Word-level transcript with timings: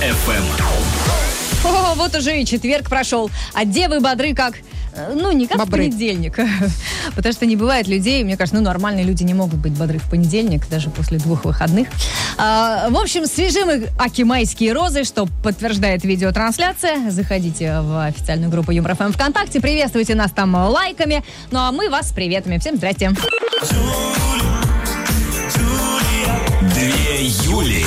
FM. 0.00 0.44
О, 1.64 1.94
вот 1.96 2.14
уже 2.14 2.40
и 2.40 2.46
четверг 2.46 2.88
прошел, 2.88 3.30
а 3.54 3.64
девы 3.64 4.00
бодры 4.00 4.34
как... 4.34 4.54
э, 4.94 5.12
Ну, 5.14 5.32
не 5.32 5.46
как 5.46 5.58
Бобры. 5.58 5.82
в 5.82 5.84
понедельник. 5.90 6.36
Потому 7.16 7.32
что 7.32 7.44
не 7.46 7.56
бывает 7.56 7.88
людей, 7.88 8.22
мне 8.22 8.36
кажется, 8.36 8.56
ну, 8.60 8.64
нормальные 8.64 9.04
люди 9.04 9.24
не 9.24 9.34
могут 9.34 9.58
быть 9.58 9.72
бодры 9.72 9.98
в 9.98 10.08
понедельник, 10.08 10.68
даже 10.68 10.90
после 10.90 11.18
двух 11.18 11.44
выходных. 11.44 11.88
А, 12.38 12.88
в 12.90 12.96
общем, 12.96 13.26
свежи 13.26 13.64
мы 13.64 13.88
акимайские 13.98 14.72
розы, 14.74 15.02
что 15.04 15.26
подтверждает 15.42 16.04
видеотрансляция. 16.04 17.10
Заходите 17.10 17.80
в 17.80 18.06
официальную 18.06 18.50
группу 18.50 18.70
Юмор 18.70 18.94
ФМ 18.94 19.12
ВКонтакте, 19.12 19.60
приветствуйте 19.60 20.14
нас 20.14 20.30
там 20.30 20.54
лайками. 20.54 21.24
Ну, 21.50 21.58
а 21.58 21.72
мы 21.72 21.88
вас 21.90 22.10
с 22.10 22.12
приветами. 22.12 22.58
Всем 22.58 22.76
здрасте. 22.76 23.10
Две 26.74 27.26
Юли. 27.44 27.84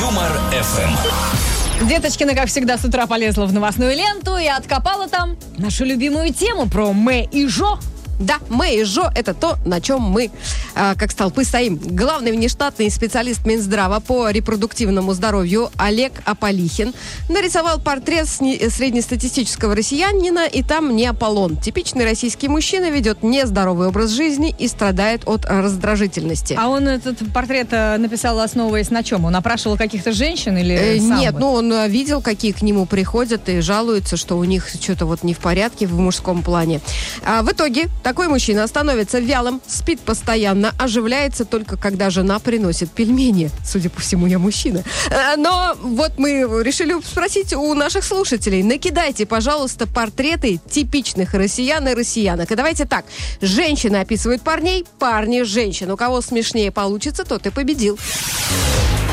Юмор 0.00 0.32
FM. 0.50 1.86
Деточкина, 1.86 2.34
как 2.34 2.48
всегда, 2.48 2.78
с 2.78 2.84
утра 2.86 3.06
полезла 3.06 3.44
в 3.44 3.52
новостную 3.52 3.94
ленту 3.94 4.38
и 4.38 4.46
откопала 4.46 5.08
там 5.08 5.36
нашу 5.58 5.84
любимую 5.84 6.32
тему 6.32 6.70
про 6.70 6.94
Мэ 6.94 7.28
и 7.30 7.46
Жо. 7.46 7.78
Да, 8.20 8.38
мы 8.48 8.74
и 8.74 8.84
Жо– 8.84 9.10
это 9.14 9.34
то, 9.34 9.56
на 9.64 9.80
чем 9.80 10.00
мы, 10.02 10.30
а, 10.74 10.94
как 10.94 11.10
столпы, 11.10 11.44
стоим. 11.44 11.76
Главный 11.76 12.32
внештатный 12.32 12.90
специалист 12.90 13.46
Минздрава 13.46 14.00
по 14.00 14.28
репродуктивному 14.30 15.14
здоровью 15.14 15.70
Олег 15.76 16.12
Аполихин 16.24 16.92
нарисовал 17.28 17.80
портрет 17.80 18.28
среднестатистического 18.28 19.74
россиянина, 19.74 20.46
и 20.46 20.62
там 20.62 20.94
не 20.96 21.06
Аполлон. 21.06 21.56
Типичный 21.56 22.04
российский 22.04 22.48
мужчина 22.48 22.90
ведет 22.90 23.22
нездоровый 23.22 23.88
образ 23.88 24.10
жизни 24.10 24.54
и 24.58 24.68
страдает 24.68 25.22
от 25.26 25.46
раздражительности. 25.46 26.56
А 26.58 26.68
он 26.68 26.88
этот 26.88 27.18
портрет 27.32 27.68
э, 27.70 27.96
написал, 27.96 28.40
основываясь 28.40 28.90
на 28.90 29.02
чем? 29.02 29.24
Он 29.24 29.36
опрашивал 29.36 29.76
каких-то 29.76 30.12
женщин 30.12 30.56
или 30.56 30.80
Э, 30.80 30.98
Нет, 30.98 31.34
вот? 31.34 31.40
ну 31.40 31.52
он 31.52 31.72
э, 31.72 31.88
видел, 31.88 32.20
какие 32.20 32.52
к 32.52 32.62
нему 32.62 32.86
приходят 32.86 33.48
и 33.48 33.60
жалуются, 33.60 34.16
что 34.16 34.36
у 34.36 34.44
них 34.44 34.68
что-то 34.68 35.06
вот 35.06 35.22
не 35.22 35.34
в 35.34 35.38
порядке 35.38 35.86
в 35.86 35.98
мужском 35.98 36.42
плане. 36.42 36.80
А 37.24 37.42
в 37.42 37.50
итоге 37.50 37.88
такой 38.10 38.26
мужчина 38.26 38.66
становится 38.66 39.20
вялым, 39.20 39.60
спит 39.68 40.00
постоянно, 40.00 40.74
оживляется 40.80 41.44
только 41.44 41.76
когда 41.76 42.10
жена 42.10 42.40
приносит 42.40 42.90
пельмени. 42.90 43.52
Судя 43.64 43.88
по 43.88 44.00
всему, 44.00 44.26
я 44.26 44.40
мужчина. 44.40 44.82
Э, 45.10 45.36
Но 45.36 45.76
вот 45.80 46.18
мы 46.18 46.40
решили 46.64 47.00
спросить 47.04 47.52
у 47.52 47.72
наших 47.74 48.02
слушателей. 48.02 48.64
Накидайте, 48.64 49.26
пожалуйста, 49.26 49.86
портреты 49.86 50.58
типичных 50.68 51.34
россиян 51.34 51.86
и 51.86 51.94
россиянок. 51.94 52.50
И 52.50 52.56
давайте 52.56 52.84
так. 52.84 53.04
Женщины 53.40 53.98
описывают 53.98 54.42
парней, 54.42 54.84
парни 54.98 55.42
женщин. 55.42 55.88
У 55.92 55.96
кого 55.96 56.20
смешнее 56.20 56.72
получится, 56.72 57.22
тот 57.22 57.46
и 57.46 57.50
победил. 57.50 57.96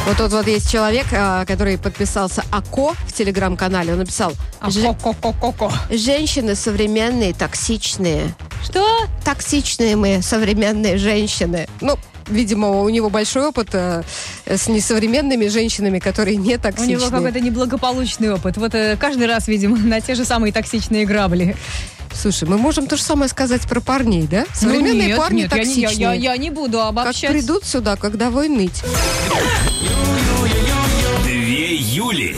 Вот 0.08 0.16
тут 0.16 0.32
вот 0.32 0.48
есть 0.48 0.72
человек, 0.72 1.06
а, 1.12 1.44
который 1.44 1.78
подписался 1.78 2.42
АКО 2.50 2.94
в 3.08 3.12
телеграм-канале. 3.12 3.92
Он 3.92 4.00
написал, 4.00 4.32
А, 4.62 4.70
«Же- 4.72 4.82
ко-ко-ко-ко-ко. 5.04 5.70
женщины 5.90 6.56
современные, 6.56 7.34
токсичные. 7.34 8.34
Что? 8.64 8.88
Токсичные 9.26 9.98
мы, 9.98 10.22
современные 10.22 10.98
женщины. 10.98 11.68
Ну, 11.82 11.98
видимо, 12.28 12.82
у 12.82 12.90
него 12.90 13.10
большой 13.10 13.48
опыт 13.48 13.70
э, 13.74 14.04
с 14.46 14.68
несовременными 14.68 15.48
женщинами, 15.48 16.00
которые 16.00 16.38
не 16.38 16.56
У 16.56 16.60
токсичные. 16.60 16.98
него 16.98 17.10
какой-то 17.10 17.40
неблагополучный 17.40 18.32
опыт. 18.34 18.58
Вот 18.58 18.74
э, 18.76 18.98
каждый 19.00 19.28
раз, 19.28 19.48
видимо, 19.48 19.78
на 19.84 20.02
те 20.02 20.16
же 20.16 20.26
самые 20.26 20.52
токсичные 20.54 21.06
грабли. 21.06 21.56
Слушай, 22.14 22.48
мы 22.48 22.58
можем 22.58 22.88
то 22.88 22.98
же 22.98 23.04
самое 23.04 23.30
сказать 23.30 23.62
про 23.68 23.80
парней, 23.80 24.28
да? 24.30 24.46
Современные 24.54 24.94
Ну, 24.94 25.08
нет, 25.10 25.18
парни 25.18 25.42
нет, 25.42 25.52
я 25.52 25.58
не- 25.60 25.64
токсичные. 25.66 25.98
Я, 26.00 26.14
я- 26.14 26.32
я 26.34 26.38
не 26.38 26.50
буду 26.50 26.78
Как 26.80 26.88
обобщать. 26.90 27.32
придут 27.32 27.64
сюда, 27.66 27.96
когда 27.96 28.30
вы 28.32 28.48
ныть. 28.50 28.82
Две 31.24 31.76
Юли. 31.76 32.36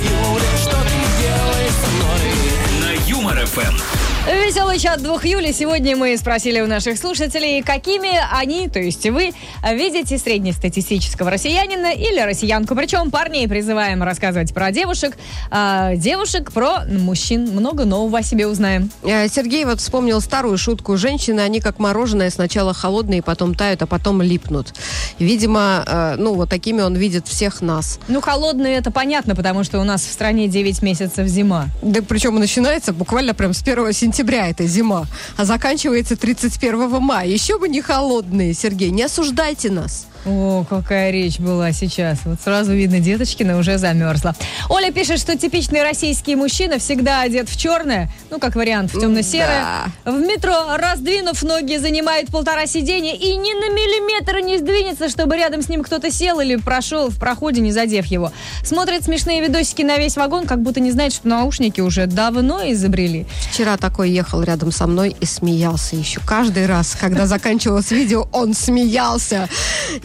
На 2.81 2.91
Юмор 3.09 3.37
FM. 3.39 3.98
Веселый 4.27 4.77
чат 4.77 5.01
двух 5.01 5.25
Юли. 5.25 5.53
Сегодня 5.53 5.95
мы 5.95 6.15
спросили 6.17 6.59
у 6.59 6.67
наших 6.67 6.99
слушателей, 6.99 7.63
какими 7.63 8.11
они, 8.31 8.67
то 8.67 8.77
есть 8.77 9.09
вы, 9.09 9.31
видите 9.73 10.17
среднестатистического 10.17 11.31
россиянина 11.31 11.93
или 11.93 12.19
россиянку. 12.19 12.75
Причем 12.75 13.11
парней 13.11 13.47
призываем 13.47 14.03
рассказывать 14.03 14.53
про 14.53 14.71
девушек, 14.71 15.17
а 15.49 15.95
девушек 15.95 16.51
про 16.51 16.83
мужчин. 16.85 17.49
Много 17.51 17.85
нового 17.85 18.19
о 18.19 18.21
себе 18.21 18.45
узнаем. 18.45 18.91
Э, 19.03 19.27
Сергей 19.29 19.65
вот 19.65 19.79
вспомнил 19.79 20.21
старую 20.21 20.57
шутку. 20.57 20.97
Женщины, 20.97 21.39
они 21.39 21.59
как 21.59 21.79
мороженое, 21.79 22.29
сначала 22.29 22.73
холодные, 22.73 23.23
потом 23.23 23.55
тают, 23.55 23.81
а 23.81 23.87
потом 23.87 24.21
липнут. 24.21 24.73
Видимо, 25.17 25.83
э, 25.87 26.15
ну, 26.17 26.33
вот 26.35 26.49
такими 26.49 26.81
он 26.81 26.95
видит 26.95 27.27
всех 27.27 27.61
нас. 27.61 27.99
Ну, 28.09 28.21
холодные 28.21 28.75
это 28.77 28.91
понятно, 28.91 29.33
потому 29.33 29.63
что 29.63 29.79
у 29.79 29.83
нас 29.83 30.01
в 30.01 30.11
стране 30.11 30.47
9 30.47 30.81
месяцев 30.83 31.25
зима. 31.27 31.67
Да 31.81 32.01
причем 32.01 32.35
начинается 32.35 32.93
буквально 32.93 33.33
прям 33.33 33.53
с 33.53 33.61
1 33.61 33.93
сентября 33.93 34.08
эта 34.49 34.65
зима, 34.67 35.07
а 35.37 35.45
заканчивается 35.45 36.15
31 36.15 37.01
мая. 37.01 37.27
Еще 37.27 37.57
бы 37.57 37.69
не 37.69 37.81
холодные, 37.81 38.53
Сергей, 38.53 38.89
не 38.91 39.03
осуждайте 39.03 39.69
нас. 39.69 40.08
О, 40.25 40.65
какая 40.69 41.11
речь 41.11 41.39
была 41.39 41.71
сейчас. 41.71 42.19
Вот 42.25 42.39
сразу 42.43 42.73
видно, 42.73 42.99
деточкина 42.99 43.57
уже 43.57 43.77
замерзла. 43.77 44.35
Оля 44.69 44.91
пишет, 44.91 45.19
что 45.19 45.37
типичный 45.37 45.81
российский 45.81 46.35
мужчина 46.35 46.77
всегда 46.79 47.21
одет 47.21 47.49
в 47.49 47.57
черное, 47.57 48.09
ну, 48.29 48.39
как 48.39 48.55
вариант, 48.55 48.93
в 48.93 48.99
темно-серое. 48.99 49.63
В 50.05 50.19
метро, 50.19 50.75
раздвинув 50.77 51.41
ноги, 51.43 51.77
занимает 51.77 52.27
полтора 52.27 52.67
сиденья 52.67 53.13
и 53.13 53.35
ни 53.35 53.53
на 53.53 53.73
миллиметр 53.73 54.39
не 54.39 54.57
сдвинется, 54.57 55.09
чтобы 55.09 55.37
рядом 55.37 55.61
с 55.61 55.69
ним 55.69 55.83
кто-то 55.83 56.11
сел 56.11 56.39
или 56.39 56.57
прошел 56.57 57.09
в 57.09 57.17
проходе, 57.17 57.61
не 57.61 57.71
задев 57.71 58.05
его. 58.07 58.31
Смотрит 58.63 59.05
смешные 59.05 59.41
видосики 59.41 59.83
на 59.83 59.97
весь 59.97 60.17
вагон, 60.17 60.45
как 60.45 60.61
будто 60.61 60.79
не 60.79 60.91
знает, 60.91 61.13
что 61.13 61.27
наушники 61.27 61.79
уже 61.81 62.07
давно 62.07 62.61
изобрели. 62.71 63.25
Вчера 63.51 63.77
такой 63.77 64.11
ехал 64.11 64.43
рядом 64.43 64.71
со 64.71 64.85
мной 64.85 65.15
и 65.19 65.25
смеялся 65.25 65.95
еще. 65.95 66.19
Каждый 66.25 66.65
раз, 66.65 66.95
когда 66.99 67.25
заканчивалось 67.25 67.91
видео, 67.91 68.27
он 68.33 68.53
смеялся. 68.53 69.47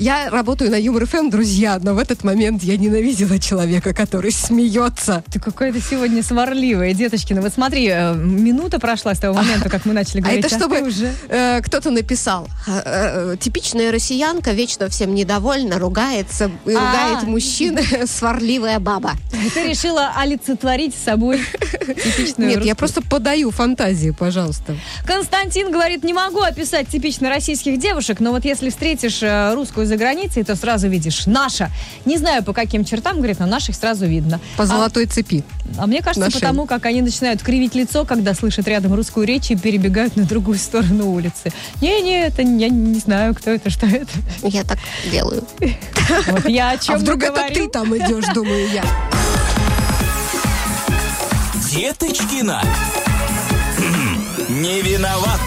Я 0.05 0.29
работаю 0.29 0.71
на 0.71 0.75
Юмор 0.75 1.07
ФМ, 1.07 1.31
друзья, 1.31 1.81
но 1.83 1.95
в 1.95 1.99
этот 1.99 2.25
момент 2.25 2.63
я 2.63 2.77
ненавидела 2.77 3.39
человека, 3.39 3.95
который 3.95 4.33
смеется. 4.33 5.25
Ты 5.33 5.41
какая-то 5.41 5.81
сегодня 5.81 6.23
сварливая, 6.23 6.93
деточкина. 6.93 7.41
Вот 7.41 7.55
смотри, 7.55 7.89
э, 7.89 8.13
минута 8.15 8.79
прошла 8.79 9.15
с 9.15 9.19
того 9.19 9.33
момента, 9.39 9.71
как 9.71 9.87
мы 9.87 9.95
начали 9.95 10.19
А 10.21 10.25
говорить. 10.25 10.45
это 10.45 10.55
а 10.55 10.59
чтобы 10.59 10.77
ты 10.77 10.85
уже... 10.85 11.11
э, 11.31 11.63
кто-то 11.63 11.91
написал. 11.91 12.51
э, 12.67 12.83
э, 12.85 13.37
типичная 13.41 13.91
россиянка, 13.91 14.51
вечно 14.51 14.91
всем 14.91 15.15
недовольна, 15.15 15.79
ругается, 15.79 16.51
и 16.67 16.75
А. 16.75 16.81
ругает 16.81 17.23
мужчин, 17.23 17.79
сварливая 18.07 18.81
баба. 18.81 19.13
Ты 19.55 19.71
решила 19.71 20.13
олицетворить 20.19 20.95
собой 20.95 21.41
типичную 21.71 22.51
Нет, 22.51 22.65
я 22.67 22.75
просто 22.75 23.01
подаю 23.01 23.51
фантазии, 23.53 24.11
пожалуйста. 24.11 24.77
Константин 25.07 25.73
говорит, 25.73 26.05
не 26.05 26.13
могу 26.13 26.43
описать 26.43 26.89
типично 26.89 27.31
российских 27.31 27.79
девушек, 27.79 28.21
но 28.21 28.33
вот 28.33 28.45
если 28.45 28.69
встретишь 28.69 29.23
русскую 29.55 29.87
за 29.95 29.97
границей, 29.97 30.43
то 30.43 30.57
сразу 30.57 30.89
видишь 30.89 31.27
наша. 31.27 31.71
Не 32.05 32.19
знаю, 32.19 32.43
по 32.43 32.53
каким 32.53 32.85
чертам, 32.85 33.17
говорит, 33.17 33.39
но 33.39 33.47
наших 33.47 33.77
сразу 33.77 34.07
видно. 34.07 34.41
По 34.57 34.67
золотой 34.67 35.07
цепи. 35.07 35.45
А 35.79 35.87
мне 35.87 36.03
кажется, 36.03 36.21
Наши. 36.21 36.41
потому 36.41 36.67
как 36.67 36.87
они 36.87 37.03
начинают 37.03 37.43
кривить 37.43 37.75
лицо, 37.75 38.05
когда 38.05 38.35
слышат 38.35 38.67
рядом 38.69 38.95
русскую 38.95 39.27
речь 39.27 39.51
и 39.51 39.57
перебегают 39.57 40.17
на 40.17 40.25
другую 40.25 40.59
сторону 40.59 41.13
улицы. 41.13 41.53
Не-не, 41.81 42.27
это 42.27 42.43
я 42.43 42.69
не 42.69 42.99
знаю, 42.99 43.35
кто 43.35 43.51
это, 43.51 43.71
что 43.71 43.87
это. 43.87 44.13
Я 44.43 44.65
так 44.65 44.79
делаю. 45.11 45.45
Вот 46.27 46.49
я 46.49 46.71
о 46.71 46.79
чем 46.79 46.97
А 46.97 46.99
вдруг 46.99 47.23
это 47.23 47.49
ты 47.53 47.69
там 47.69 47.97
идешь, 47.97 48.27
думаю 48.35 48.69
я. 48.71 48.85
Деточкина. 51.71 52.63
Не 54.49 54.83
виноват. 54.83 55.41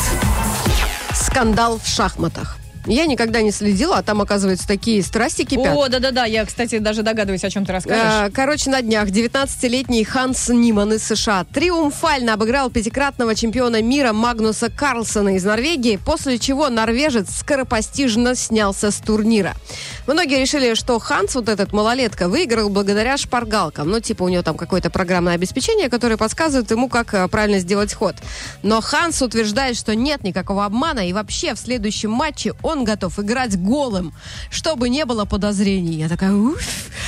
Скандал 1.13 1.79
в 1.83 1.87
шахматах. 1.87 2.57
Я 2.87 3.05
никогда 3.05 3.41
не 3.41 3.51
следила, 3.51 3.97
а 3.97 4.03
там, 4.03 4.21
оказывается, 4.21 4.67
такие 4.67 5.03
страсти 5.03 5.43
кипят. 5.43 5.75
О, 5.75 5.87
да-да-да, 5.89 6.25
я, 6.25 6.45
кстати, 6.45 6.79
даже 6.79 7.03
догадываюсь, 7.03 7.43
о 7.43 7.49
чем 7.49 7.65
ты 7.65 7.73
расскажешь. 7.73 8.29
Э, 8.29 8.31
Короче, 8.33 8.69
на 8.69 8.81
днях 8.81 9.09
19-летний 9.09 10.03
Ханс 10.03 10.49
Ниман 10.49 10.93
из 10.93 11.03
США 11.03 11.45
триумфально 11.53 12.33
обыграл 12.33 12.69
пятикратного 12.69 13.35
чемпиона 13.35 13.81
мира 13.81 14.13
Магнуса 14.13 14.69
Карлсона 14.69 15.35
из 15.35 15.43
Норвегии, 15.43 15.97
после 15.97 16.39
чего 16.39 16.69
норвежец 16.69 17.27
скоропостижно 17.39 18.35
снялся 18.35 18.91
с 18.91 18.95
турнира. 18.97 19.53
Многие 20.07 20.39
решили, 20.39 20.73
что 20.73 20.99
Ханс, 20.99 21.35
вот 21.35 21.49
этот 21.49 21.73
малолетка, 21.73 22.29
выиграл 22.29 22.69
благодаря 22.69 23.17
шпаргалкам. 23.17 23.89
Ну, 23.89 23.99
типа 23.99 24.23
у 24.23 24.29
него 24.29 24.43
там 24.43 24.55
какое-то 24.55 24.89
программное 24.89 25.35
обеспечение, 25.35 25.89
которое 25.89 26.17
подсказывает 26.17 26.71
ему, 26.71 26.87
как 26.87 27.13
э, 27.13 27.27
правильно 27.27 27.59
сделать 27.59 27.93
ход. 27.93 28.15
Но 28.63 28.81
Ханс 28.81 29.21
утверждает, 29.21 29.75
что 29.75 29.95
нет 29.95 30.23
никакого 30.23 30.65
обмана, 30.65 31.07
и 31.07 31.13
вообще 31.13 31.53
в 31.53 31.59
следующем 31.59 32.11
матче 32.11 32.53
он 32.63 32.76
он 32.77 32.83
готов 32.83 33.17
играть 33.19 33.59
голым, 33.59 34.13
чтобы 34.49 34.89
не 34.89 35.05
было 35.05 35.25
подозрений. 35.25 35.95
Я 35.95 36.09
такая, 36.09 36.33
уф, 36.33 36.59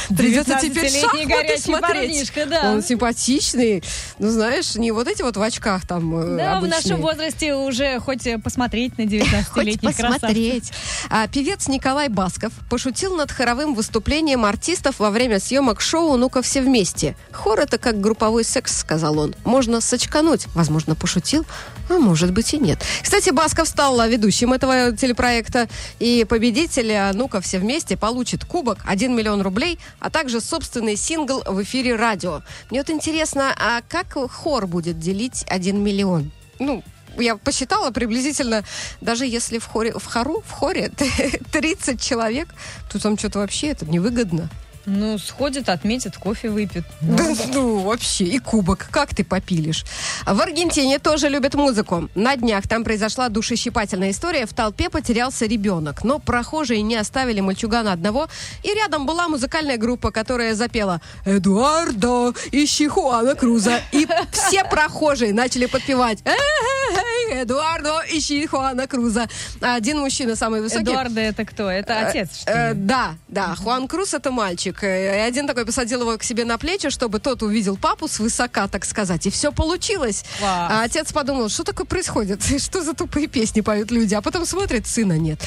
придется 0.10 0.57
теперь 0.62 0.86
19-летний 0.86 1.01
шахматы 1.01 1.57
смотреть. 1.60 2.31
да. 2.50 2.71
Он 2.71 2.81
симпатичный. 2.83 3.83
Ну, 4.18 4.30
знаешь, 4.30 4.75
не 4.75 4.92
вот 4.92 5.07
эти 5.07 5.21
вот 5.21 5.38
в 5.38 5.42
очках 5.42 5.86
там 5.88 6.16
э, 6.18 6.38
Да, 6.38 6.56
в 6.56 6.57
обычные. 6.60 6.81
нашем 6.81 7.01
возрасте 7.01 7.54
уже 7.56 8.00
хоть 8.00 8.25
э, 8.27 8.38
посмотреть 8.39 8.98
на 8.98 9.04
Хоть 9.06 9.13
19-летних 9.13 9.95
красавцев. 9.95 10.13
посмотреть. 10.21 10.71
А, 11.10 11.27
певец 11.27 11.68
Николай 11.68 12.10
Басков 12.10 12.51
пошутил 12.69 13.16
над 13.16 13.31
хоровым 13.31 13.75
выступлением 13.75 14.45
артистов 14.45 15.00
во 15.00 15.10
время 15.12 15.39
съемок 15.39 15.81
шоу 15.81 16.18
«Ну-ка 16.18 16.42
все 16.42 16.62
вместе». 16.62 17.16
Хор— 17.31 17.60
это 17.62 17.77
как 17.77 18.00
групповой 18.01 18.44
секс, 18.44 18.77
сказал 18.80 19.19
он. 19.19 19.36
Можно 19.45 19.81
сочкануть. 19.81 20.48
Возможно, 20.56 20.95
пошутил, 20.95 21.45
а 21.89 22.00
может 22.00 22.31
быть 22.31 22.54
и 22.54 22.57
нет. 22.60 22.80
Кстати, 23.01 23.30
Басков 23.30 23.68
стал 23.68 24.00
ведущим 24.07 24.54
этого 24.54 24.92
телепроекта. 24.95 25.58
И 26.00 26.25
победитель 26.27 26.91
а, 26.94 27.11
«Ну-ка 27.13 27.41
все 27.41 27.59
вместе» 27.59 27.97
получит 27.97 28.45
кубок, 28.45 28.79
1 28.85 29.15
миллион 29.15 29.41
рублей, 29.41 29.79
а 30.00 30.09
также 30.09 30.41
собственный 30.41 30.95
сингл 30.95 31.41
в 31.45 31.63
эфире 31.63 31.95
радио. 31.95 32.41
Мне 32.69 32.81
вот 32.81 32.89
интересно, 32.89 33.53
а 33.57 33.81
как 33.88 34.13
хор 34.31 34.67
будет 34.67 35.00
делить 35.00 35.45
1 35.47 35.83
миллион? 35.83 36.31
Ну, 36.59 36.83
я 37.17 37.35
посчитала 37.35 37.91
приблизительно, 37.91 38.63
даже 39.01 39.25
если 39.25 39.57
в 39.59 39.65
хоре, 39.65 39.94
в 39.94 40.06
хору, 40.06 40.44
в 40.45 40.51
хоре 40.51 40.91
30 41.51 42.01
человек, 42.01 42.50
то 42.91 43.01
там 43.01 43.17
что-то 43.17 43.39
вообще 43.39 43.67
это 43.67 43.85
невыгодно. 43.85 44.50
Ну, 44.86 45.18
сходит, 45.20 45.70
отметит, 45.70 46.18
кофе 46.18 46.50
выпьет. 46.50 46.84
Ну, 47.02 47.16
Да, 47.18 47.26
ну, 47.54 47.80
вообще, 47.80 48.24
и 48.24 48.40
кубок. 48.40 48.88
Как 48.92 49.14
ты 49.14 49.24
попилишь? 49.24 49.84
В 50.26 50.40
Аргентине 50.42 51.00
тоже 51.00 51.30
любят 51.30 51.54
музыку. 51.54 52.10
На 52.16 52.36
днях 52.36 52.68
там 52.68 52.84
произошла 52.84 53.30
душещипательная 53.30 54.12
история. 54.12 54.46
В 54.46 54.54
толпе 54.54 54.90
потерялся 54.90 55.46
ребенок. 55.46 56.04
Но 56.04 56.18
прохожие 56.20 56.81
не 56.81 56.96
оставили 56.96 57.40
мальчугана 57.42 57.92
одного. 57.94 58.28
И 58.64 58.74
рядом 58.74 59.06
была 59.06 59.28
музыкальная 59.28 59.78
группа, 59.78 60.12
которая 60.12 60.56
запела 60.56 61.02
«Эдуардо, 61.26 62.34
ищи 62.52 62.88
Хуана 62.88 63.36
Круза». 63.36 63.81
И 63.92 64.08
все 64.31 64.64
прохожие 64.64 65.34
начали 65.34 65.66
подпевать 65.68 66.20
«Эй, 66.26 67.42
Эдуардо, 67.44 68.02
ищи 68.12 68.46
Хуана 68.48 68.88
Круза». 68.88 69.28
Один 69.62 70.00
мужчина, 70.00 70.36
самый 70.36 70.62
высокий, 70.62 70.84
Эдуарда 70.84 71.22
это 71.22 71.46
кто? 71.46 71.70
Это 71.70 72.08
отец, 72.08 72.42
что 72.42 72.52
Э, 72.52 72.74
ли? 72.74 72.80
да, 72.81 73.16
да, 73.28 73.56
Хуан 73.56 73.88
Круз 73.88 74.14
это 74.14 74.31
мальчик. 74.31 74.69
Э, 74.81 75.18
И 75.18 75.27
один 75.27 75.48
такой 75.48 75.66
посадил 75.66 76.01
его 76.01 76.18
к 76.18 76.24
себе 76.24 76.45
на 76.45 76.57
плечи, 76.57 76.89
чтобы 76.89 77.19
тот 77.19 77.42
увидел 77.44 77.77
папу 77.77 78.07
свысока, 78.07 78.68
так 78.68 78.86
сказать. 78.86 79.25
И 79.25 79.30
все 79.30 79.51
получилось. 79.51 80.24
Класс. 80.39 80.71
А 80.71 80.83
отец 80.83 81.12
подумал, 81.12 81.50
что 81.50 81.63
такое 81.63 81.86
происходит? 81.86 82.42
Что 82.60 82.83
за 82.83 82.94
тупые 82.94 83.27
песни 83.27 83.62
поют 83.62 83.92
люди? 83.92 84.13
А 84.16 84.21
потом 84.21 84.45
смотрит, 84.45 84.88
сына 84.88 85.18
нет. 85.18 85.39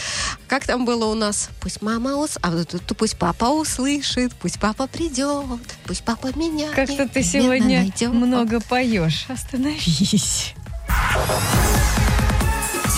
Как 0.48 0.66
там 0.66 0.84
было 0.84 1.06
у 1.06 1.14
нас? 1.14 1.48
Пусть 1.60 1.82
мама 1.82 2.16
ус... 2.16 2.38
а 2.42 2.50
вот 2.50 2.68
тут 2.68 2.96
пусть 2.96 3.16
папа 3.16 3.46
услышит, 3.46 4.32
пусть 4.40 4.58
папа 4.58 4.86
придет, 4.86 5.44
пусть 5.86 6.02
папа 6.04 6.28
меня 6.36 6.68
Как-то 6.74 7.08
ты 7.08 7.22
сегодня 7.22 7.80
найдет. 7.80 8.10
много 8.12 8.60
поешь. 8.60 9.26
Остановись. 9.28 10.54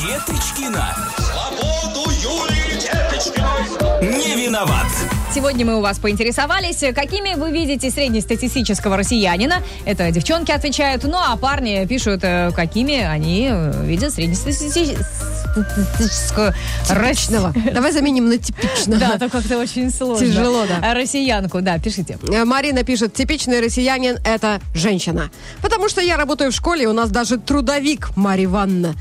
Деточкина. 0.02 0.96
Свободу 1.16 2.10
Юлии 2.10 2.80
Деточкиной! 2.80 4.18
Не 4.18 4.44
виноват. 4.46 4.86
Сегодня 5.34 5.66
мы 5.66 5.78
у 5.78 5.80
вас 5.80 5.98
поинтересовались, 5.98 6.78
какими 6.94 7.34
вы 7.34 7.50
видите 7.50 7.90
среднестатистического 7.90 8.96
россиянина. 8.96 9.56
Это 9.84 10.12
девчонки 10.12 10.52
отвечают, 10.52 11.02
ну 11.02 11.16
а 11.16 11.36
парни 11.36 11.84
пишут, 11.86 12.20
э, 12.22 12.52
какими 12.54 13.00
они 13.00 13.48
э, 13.50 13.84
видят 13.84 14.14
среднестатистического 14.14 16.54
Типичного. 16.86 17.52
Давай 17.72 17.92
заменим 17.92 18.28
на 18.28 18.38
типичного. 18.38 19.00
Да, 19.00 19.18
то 19.18 19.28
как-то 19.28 19.58
очень 19.58 19.90
сложно. 19.90 20.26
Тяжело, 20.26 20.64
да. 20.66 20.80
А 20.82 20.94
Россиянку, 20.94 21.60
да, 21.60 21.78
пишите. 21.78 22.18
Э, 22.30 22.44
Марина 22.44 22.84
пишет, 22.84 23.14
типичный 23.14 23.60
россиянин– 23.60 24.18
это 24.24 24.60
женщина. 24.74 25.30
Потому 25.62 25.88
что 25.88 26.00
я 26.00 26.16
работаю 26.16 26.50
в 26.50 26.54
школе, 26.54 26.88
у 26.88 26.92
нас 26.92 27.10
даже 27.10 27.38
трудовик 27.38 28.10
Марья 28.16 28.44
Ивановна. 28.44 28.94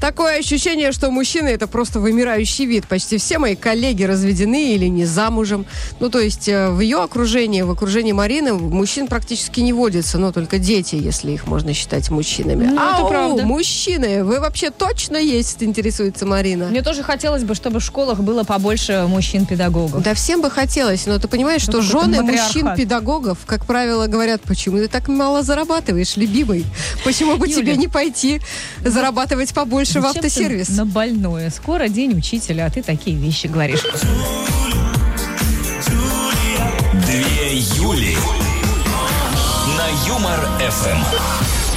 Такое 0.00 0.38
ощущение, 0.38 0.92
что 0.92 1.10
мужчины– 1.10 1.48
это 1.48 1.66
просто 1.66 1.98
вымирающий 1.98 2.66
вид. 2.66 2.86
Почти 2.86 3.18
все 3.18 3.38
мои 3.38 3.56
коллеги 3.56 4.04
разведены 4.04 4.74
или 4.74 4.86
не 4.86 5.04
замужем. 5.04 5.66
Ну, 6.00 6.10
то 6.10 6.20
есть 6.20 6.48
э, 6.48 6.70
в 6.70 6.80
ее 6.80 7.02
окружении, 7.02 7.62
в 7.62 7.70
окружении 7.70 8.12
Марины 8.12 8.52
мужчин 8.54 9.06
практически 9.06 9.60
не 9.60 9.72
водится, 9.72 10.18
но 10.18 10.32
только 10.32 10.58
дети, 10.58 10.94
если 10.96 11.32
их 11.32 11.46
можно 11.46 11.72
считать 11.74 12.10
мужчинами. 12.10 12.66
Ну, 12.66 12.74
это 12.74 12.96
Ау, 12.96 13.08
правда. 13.08 13.42
мужчины, 13.44 14.24
вы 14.24 14.40
вообще 14.40 14.70
точно 14.70 15.16
есть, 15.16 15.62
интересуется 15.62 16.26
Марина? 16.26 16.66
Мне 16.66 16.82
тоже 16.82 17.02
хотелось 17.02 17.42
бы, 17.44 17.54
чтобы 17.54 17.80
в 17.80 17.84
школах 17.84 18.20
было 18.20 18.44
побольше 18.44 19.04
мужчин-педагогов. 19.08 20.02
Да 20.02 20.14
всем 20.14 20.40
бы 20.40 20.50
хотелось, 20.50 21.06
но 21.06 21.18
ты 21.18 21.28
понимаешь, 21.28 21.66
Ну, 21.66 21.82
что 21.82 21.82
жены 21.82 22.22
мужчин-педагогов, 22.22 23.38
как 23.46 23.66
правило, 23.66 24.06
говорят, 24.06 24.42
почему 24.42 24.78
ты 24.78 24.88
так 24.88 25.08
мало 25.08 25.42
зарабатываешь, 25.42 26.16
любимый? 26.16 26.64
Почему 27.04 27.36
бы 27.36 27.46
Юля. 27.46 27.56
тебе 27.60 27.76
не 27.76 27.88
пойти 27.88 28.40
зарабатывать 28.84 29.52
побольше 29.54 30.00
в 30.00 30.06
автосервис? 30.06 30.68
На 30.70 30.84
больное. 30.86 31.50
Скоро 31.50 31.88
день 31.88 32.16
учителя, 32.16 32.66
а 32.66 32.70
ты 32.70 32.82
такие 32.82 33.16
вещи 33.16 33.46
говоришь. 33.46 33.82
Юли. 37.58 38.16
На 39.76 39.88
Юмор 40.06 40.38
ФМ. 40.60 40.98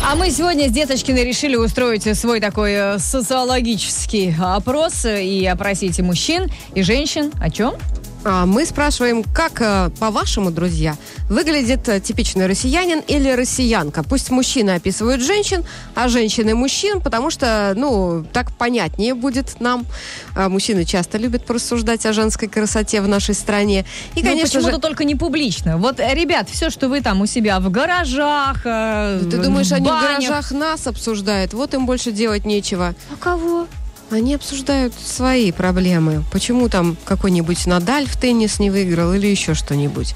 А 0.06 0.16
мы 0.16 0.30
сегодня 0.30 0.69
с 0.69 0.72
Деточкиной 0.72 1.24
решили 1.24 1.56
устроить 1.56 2.16
свой 2.16 2.39
такой 2.39 2.74
э, 2.74 3.00
социологический 3.00 4.36
опрос 4.39 5.06
и 5.06 5.44
опросить 5.48 5.98
и 5.98 6.04
мужчин, 6.04 6.51
и 6.75 6.83
женщин. 6.83 7.31
О 7.42 7.50
чем? 7.50 7.74
А 8.23 8.45
мы 8.45 8.65
спрашиваем, 8.68 9.23
как, 9.23 9.62
э, 9.62 9.89
по-вашему, 10.00 10.51
друзья, 10.51 10.95
выглядит 11.27 11.89
э, 11.89 12.00
типичный 12.00 12.45
россиянин 12.45 13.00
или 13.07 13.31
россиянка? 13.31 14.03
Пусть 14.03 14.29
мужчины 14.29 14.71
описывают 14.71 15.23
женщин, 15.23 15.63
а 15.95 16.07
женщины 16.07 16.53
мужчин, 16.53 17.01
потому 17.01 17.31
что, 17.31 17.73
ну, 17.75 18.23
так 18.31 18.51
понятнее 18.56 19.15
будет 19.15 19.59
нам. 19.59 19.88
А 20.35 20.50
мужчины 20.50 20.85
часто 20.85 21.18
любят 21.18 21.47
порассуждать 21.47 22.06
о 22.06 22.13
женской 22.13 22.47
красоте 22.47 23.01
в 23.01 23.07
нашей 23.07 23.33
стране. 23.33 23.85
И, 24.13 24.21
Ну, 24.21 24.29
конечно 24.29 24.59
почему-то 24.59 24.75
же... 24.75 24.81
только 24.81 25.03
не 25.03 25.15
публично. 25.15 25.77
Вот, 25.77 26.00
э, 26.00 26.13
ребят, 26.13 26.47
все, 26.47 26.69
что 26.69 26.89
вы 26.89 27.01
там 27.01 27.21
у 27.21 27.25
себя 27.25 27.59
в 27.59 27.71
гаражах, 27.71 28.62
Ты 28.63 29.38
думаешь, 29.38 29.69
в 29.69 29.74
они 29.74 29.88
в 29.88 29.89
банях. 29.89 30.19
гаражах 30.19 30.51
нас 30.51 30.85
обсуждают? 30.85 31.53
Вот 31.56 31.74
им 31.74 31.88
больше 31.88 32.12
делать 32.12 32.45
нечего. 32.45 32.94
А 33.12 33.15
кого? 33.17 33.67
Они 34.12 34.36
обсуждают 34.36 34.94
свои 34.94 35.54
проблемы. 35.54 36.24
Почему 36.34 36.68
там 36.68 36.98
какой-нибудь 37.06 37.66
Надаль 37.66 38.08
в 38.08 38.18
теннис 38.18 38.60
не 38.60 38.69
выиграл 38.69 39.13
или 39.13 39.28
еще 39.28 39.54
что-нибудь. 39.54 40.16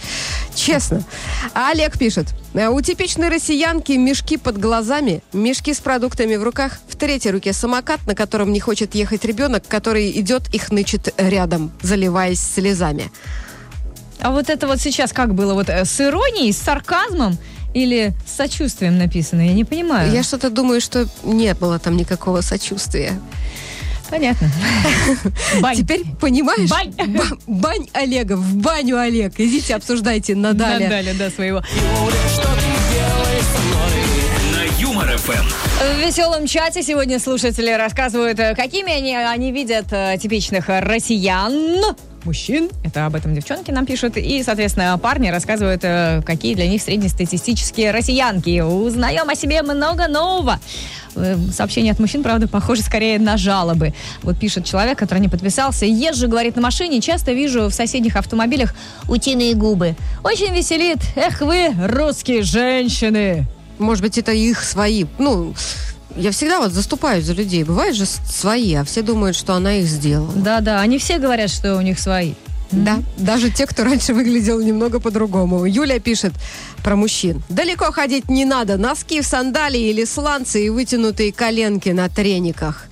Честно. 0.53 1.03
А 1.53 1.69
Олег 1.71 1.97
пишет. 1.97 2.27
«Э, 2.53 2.67
У 2.67 2.81
типичной 2.81 3.29
россиянки 3.29 3.93
мешки 3.93 4.35
под 4.37 4.57
глазами, 4.57 5.23
мешки 5.31 5.73
с 5.73 5.79
продуктами 5.79 6.35
в 6.35 6.43
руках, 6.43 6.73
в 6.89 6.97
третьей 6.97 7.31
руке 7.31 7.53
самокат, 7.53 8.05
на 8.05 8.15
котором 8.15 8.51
не 8.51 8.59
хочет 8.59 8.95
ехать 8.95 9.23
ребенок, 9.23 9.63
который 9.67 10.11
идет 10.19 10.53
и 10.53 10.57
хнычет 10.57 11.13
рядом, 11.17 11.71
заливаясь 11.81 12.41
слезами. 12.41 13.11
А 14.19 14.31
вот 14.31 14.49
это 14.49 14.67
вот 14.67 14.79
сейчас 14.81 15.13
как 15.13 15.33
было? 15.33 15.53
Вот 15.53 15.69
э, 15.69 15.85
с 15.85 16.01
иронией, 16.01 16.51
с 16.51 16.57
сарказмом 16.57 17.37
или 17.73 18.13
с 18.27 18.35
сочувствием 18.35 18.97
написано? 18.97 19.41
Я 19.41 19.53
не 19.53 19.63
понимаю. 19.63 20.11
Я 20.11 20.23
что-то 20.23 20.49
думаю, 20.49 20.81
что 20.81 21.07
не 21.23 21.53
было 21.53 21.79
там 21.79 21.95
никакого 21.95 22.41
сочувствия. 22.41 23.19
Понятно. 24.09 24.49
Бань. 25.61 25.75
Теперь 25.81 26.03
понимаешь? 26.19 26.69
Бань. 26.69 26.93
Ба- 27.07 27.37
Бань 27.47 27.87
Олега, 27.93 28.35
в 28.35 28.55
баню 28.57 28.97
Олег. 28.99 29.33
Идите, 29.39 29.75
обсуждайте 29.75 30.35
Надаля. 30.35 30.85
Надаля, 30.85 31.13
да, 31.13 31.29
своего. 31.29 31.61
На 34.53 34.63
Юмор 34.81 35.17
ФМ. 35.17 35.45
В 35.79 35.99
веселом 36.05 36.47
чате 36.47 36.83
сегодня 36.83 37.19
слушатели 37.19 37.71
рассказывают, 37.71 38.39
э, 38.39 38.55
какими 38.55 38.93
они, 38.93 39.15
они 39.15 39.51
видят 39.51 39.87
э, 39.91 40.17
типичных 40.21 40.65
россиян. 40.67 41.81
Мужчин, 42.25 42.69
это 42.83 43.05
об 43.05 43.15
этом 43.15 43.35
девчонки 43.35 43.71
нам 43.71 43.85
пишут, 43.85 44.17
и, 44.17 44.41
соответственно, 44.43 44.97
парни 44.97 45.29
рассказывают, 45.29 45.83
э, 45.83 46.21
какие 46.25 46.55
для 46.55 46.67
них 46.67 46.81
среднестатистические 46.81 47.91
россиянки. 47.91 48.61
Узнаем 48.61 49.29
о 49.29 49.35
себе 49.35 49.61
много 49.61 50.07
нового. 50.07 50.59
Э, 51.15 51.37
Сообщение 51.53 51.91
от 51.91 51.99
мужчин, 51.99 52.23
правда, 52.23 52.47
похоже 52.47 52.81
скорее 52.81 53.19
на 53.19 53.37
жалобы. 53.37 53.93
Вот 54.23 54.39
пишет 54.39 54.65
человек, 54.65 54.97
который 54.97 55.19
не 55.19 55.29
подписался. 55.29 55.85
Езжу, 55.85 56.27
говорит, 56.27 56.55
на 56.55 56.61
машине, 56.61 56.99
часто 57.01 57.31
вижу 57.31 57.69
в 57.69 57.73
соседних 57.73 58.15
автомобилях 58.15 58.73
утиные 59.07 59.53
губы. 59.53 59.95
Очень 60.23 60.53
веселит. 60.53 60.97
Эх 61.15 61.41
вы, 61.41 61.73
русские 61.87 62.41
женщины. 62.41 63.45
Может 63.77 64.03
быть, 64.03 64.17
это 64.17 64.31
их 64.31 64.63
свои. 64.63 65.05
Ну, 65.19 65.53
я 66.15 66.31
всегда 66.31 66.59
вот 66.59 66.71
заступаюсь 66.71 67.25
за 67.25 67.33
людей. 67.33 67.63
Бывает 67.63 67.95
же 67.95 68.05
свои, 68.05 68.73
а 68.75 68.83
все 68.83 69.01
думают, 69.01 69.35
что 69.35 69.53
она 69.53 69.75
их 69.75 69.87
сделала. 69.87 70.31
Да-да, 70.33 70.81
они 70.81 70.97
все 70.97 71.19
говорят, 71.19 71.49
что 71.49 71.75
у 71.75 71.81
них 71.81 71.99
свои. 71.99 72.33
Да, 72.71 72.99
даже 73.17 73.51
те, 73.51 73.67
кто 73.67 73.83
раньше 73.83 74.13
выглядел 74.13 74.59
немного 74.59 74.99
по-другому. 74.99 75.65
Юля 75.65 75.99
пишет 75.99 76.33
про 76.83 76.95
мужчин. 76.95 77.41
Далеко 77.49 77.91
ходить 77.91 78.29
не 78.29 78.43
надо. 78.43 78.77
Носки 78.77 79.21
в 79.21 79.25
сандалии 79.25 79.89
или 79.89 80.03
сланцы 80.05 80.65
и 80.65 80.69
вытянутые 80.69 81.31
коленки 81.31 81.89
на 81.89 82.09
трениках. 82.09 82.85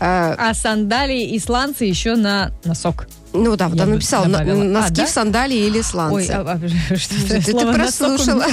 Э, 0.00 0.34
А 0.36 0.52
сандалии 0.54 1.30
и 1.30 1.38
сланцы 1.38 1.84
еще 1.84 2.16
на 2.16 2.50
носок. 2.64 3.06
Ну 3.34 3.56
да, 3.56 3.68
вот 3.68 3.80
она 3.80 3.94
написала, 3.94 4.26
на-. 4.26 4.38
А, 4.40 4.44
носки 4.44 4.94
да? 4.94 5.06
в 5.06 5.10
сандалии 5.10 5.66
или 5.66 5.82
сланцы. 5.82 6.14
Ой, 6.14 6.28
а- 6.30 6.58
а, 6.90 6.96
что 6.96 7.14
Ты- 7.28 7.34
это 7.34 7.52
ты 7.52 7.72
прослушала. 7.72 8.44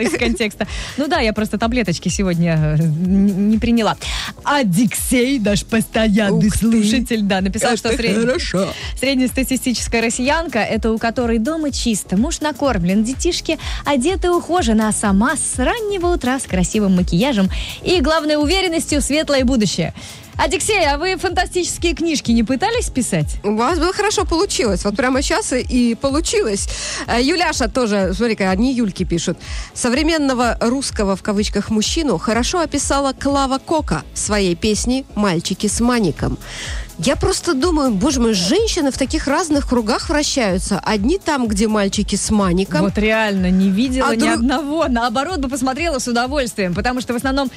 из 0.00 0.18
контекста. 0.18 0.66
Ну 0.96 1.06
да, 1.08 1.20
я 1.20 1.32
просто 1.34 1.58
таблеточки 1.58 2.08
сегодня 2.08 2.76
э, 2.78 2.82
не 2.82 3.58
приняла. 3.58 3.96
А 4.44 4.64
Диксей, 4.64 5.38
наш 5.38 5.64
постоянный 5.64 6.48
Ух 6.48 6.54
ты. 6.54 6.58
слушатель, 6.58 7.22
да, 7.22 7.40
написал, 7.42 7.76
что 7.76 7.90
сред- 7.92 8.40
среднестатистическая 8.98 10.00
россиянка– 10.00 10.58
это 10.60 10.90
у 10.92 10.98
которой 10.98 11.38
дома 11.38 11.70
чисто, 11.70 12.16
муж 12.16 12.40
накормлен, 12.40 13.04
детишки 13.04 13.58
одеты 13.84 14.30
ухоженно, 14.30 14.88
а 14.88 14.92
сама 14.92 15.36
с 15.36 15.58
раннего 15.58 16.06
утра 16.06 16.38
с 16.40 16.44
красивым 16.44 16.96
макияжем 16.96 17.50
и, 17.82 18.00
главной 18.00 18.36
уверенностью, 18.36 19.00
в 19.00 19.04
светлое 19.04 19.44
будущее. 19.44 19.92
Адиксей, 20.42 20.86
а 20.88 20.96
вы 20.96 21.18
фантастические 21.18 21.94
книжки 21.94 22.30
не 22.30 22.42
пытались 22.42 22.88
писать? 22.88 23.36
У 23.44 23.56
вас 23.56 23.78
было 23.78 23.92
хорошо 23.92 24.24
получилось. 24.24 24.84
Вот 24.86 24.96
прямо 24.96 25.20
сейчас 25.20 25.52
и, 25.52 25.60
и 25.60 25.94
получилось. 25.94 26.66
Э, 27.06 27.20
Юляша 27.20 27.68
тоже, 27.68 28.14
смотри-ка, 28.14 28.50
одни 28.50 28.72
Юльки 28.72 29.04
пишут. 29.04 29.36
Современного 29.74 30.56
русского, 30.62 31.14
в 31.14 31.22
кавычках, 31.22 31.68
мужчину 31.68 32.16
хорошо 32.16 32.60
описала 32.60 33.12
Клава 33.12 33.58
Кока 33.58 34.02
в 34.14 34.18
своей 34.18 34.56
песне 34.56 35.04
«Мальчики 35.14 35.66
с 35.66 35.78
маником». 35.78 36.38
Я 37.02 37.16
просто 37.16 37.54
думаю, 37.54 37.92
боже 37.92 38.20
мой, 38.20 38.34
женщины 38.34 38.90
в 38.90 38.98
таких 38.98 39.26
разных 39.26 39.66
кругах 39.66 40.10
вращаются. 40.10 40.78
Одни 40.84 41.18
там, 41.18 41.48
где 41.48 41.66
мальчики 41.66 42.14
с 42.16 42.30
маником. 42.30 42.82
Вот 42.82 42.98
реально 42.98 43.50
не 43.50 43.70
видела 43.70 44.08
А 44.08 44.14
ни 44.16 44.20
друг- 44.20 44.34
одного. 44.34 44.86
Наоборот, 44.86 45.38
бы 45.38 45.48
посмотрела 45.48 45.98
с 45.98 46.06
удовольствием, 46.08 46.74
потому 46.74 47.00
что 47.00 47.14
в 47.14 47.16
основном 47.16 47.50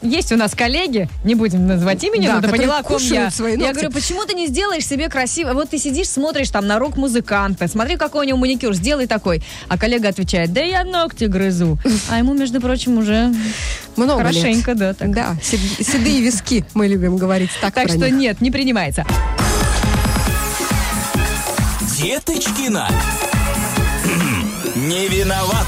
есть 0.00 0.32
у 0.32 0.36
нас 0.36 0.54
коллеги, 0.54 1.10
не 1.24 1.34
будем 1.34 1.66
называть 1.66 2.02
имени, 2.04 2.26
Да, 2.26 2.36
но 2.36 2.40
ты 2.42 2.48
поняла, 2.48 2.78
о 2.78 2.82
ком 2.82 3.02
я. 3.02 3.30
свои 3.30 3.52
Я 3.52 3.58
ногти. 3.58 3.72
говорю, 3.74 3.90
почему 3.92 4.24
ты 4.24 4.34
не 4.34 4.46
сделаешь 4.46 4.86
себе 4.86 5.08
красиво? 5.10 5.52
Вот 5.52 5.68
ты 5.70 5.78
сидишь, 5.78 6.08
смотришь 6.08 6.48
там 6.50 6.66
на 6.66 6.78
рук 6.78 6.96
музыканта, 6.96 7.68
смотри, 7.68 7.96
какой 7.96 8.24
у 8.24 8.28
него 8.28 8.38
маникюр, 8.38 8.72
сделай 8.74 9.06
такой. 9.06 9.42
А 9.68 9.76
коллега 9.76 10.08
отвечает, 10.08 10.54
да 10.54 10.62
я 10.62 10.84
ногти 10.84 11.24
грызу. 11.24 11.78
А 12.08 12.16
ему, 12.18 12.32
между 12.32 12.60
прочим, 12.62 12.96
уже 12.96 13.30
Много 13.96 14.22
лет. 14.22 14.28
хорошенько, 14.28 14.74
да. 14.74 14.94
Так, 14.94 15.12
Да, 15.12 15.36
сед- 15.42 15.86
седые 15.86 16.22
виски, 16.22 16.64
мы 16.72 16.86
любим 16.88 17.18
говорить 17.18 17.50
так 17.60 17.74
так 17.74 17.88
что 17.88 18.08
них. 18.08 18.37
Нет, 18.38 18.40
не 18.40 18.50
принимается. 18.50 19.04
Деточкина. 21.98 22.88
Не 24.76 25.08
виноват. 25.08 25.66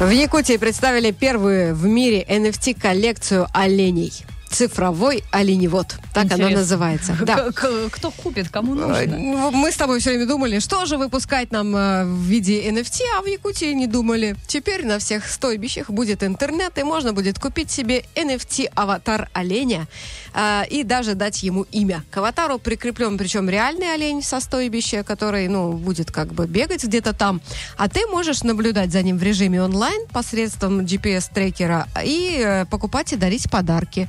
В 0.00 0.10
Якутии 0.10 0.56
представили 0.56 1.10
первую 1.10 1.74
в 1.74 1.86
мире 1.86 2.24
NFT-коллекцию 2.28 3.48
оленей. 3.52 4.12
Цифровой 4.50 5.22
оленевод. 5.30 5.96
Так 6.16 6.24
Интересно. 6.24 6.60
называется. 6.60 7.18
Да. 7.20 7.50
Кто 7.52 8.10
купит, 8.10 8.48
кому 8.48 8.74
нужно? 8.74 9.04
ну, 9.06 9.50
Мы 9.50 9.70
с 9.70 9.76
тобой 9.76 10.00
все 10.00 10.10
время 10.10 10.24
думали, 10.26 10.60
что 10.60 10.86
же 10.86 10.96
выпускать 10.96 11.52
нам 11.52 11.76
э, 11.76 12.04
в 12.04 12.22
виде 12.22 12.70
NFT, 12.70 13.02
а 13.18 13.20
в 13.20 13.26
Якутии 13.26 13.74
не 13.74 13.86
думали. 13.86 14.34
Теперь 14.46 14.86
на 14.86 14.98
всех 14.98 15.28
стойбищах 15.28 15.90
будет 15.90 16.22
интернет, 16.22 16.78
и 16.78 16.84
можно 16.84 17.12
будет 17.12 17.38
купить 17.38 17.70
себе 17.70 18.04
NFT-аватар 18.14 19.28
оленя 19.34 19.88
э, 20.32 20.62
и 20.70 20.84
даже 20.84 21.14
дать 21.14 21.42
ему 21.42 21.66
имя. 21.70 22.02
К 22.10 22.16
аватару 22.16 22.58
прикреплен, 22.58 23.18
причем 23.18 23.50
реальный 23.50 23.92
олень 23.92 24.22
со 24.22 24.40
стойбища, 24.40 25.02
который, 25.02 25.48
ну, 25.48 25.72
будет 25.72 26.10
как 26.10 26.32
бы 26.32 26.46
бегать 26.46 26.82
где-то 26.82 27.12
там. 27.12 27.42
А 27.76 27.90
ты 27.90 28.06
можешь 28.06 28.42
наблюдать 28.42 28.90
за 28.90 29.02
ним 29.02 29.18
в 29.18 29.22
режиме 29.22 29.62
онлайн 29.62 30.06
посредством 30.06 30.80
GPS-трекера 30.80 31.88
и 32.02 32.40
э, 32.42 32.64
покупать 32.64 33.12
и 33.12 33.16
дарить 33.16 33.50
подарки. 33.50 34.08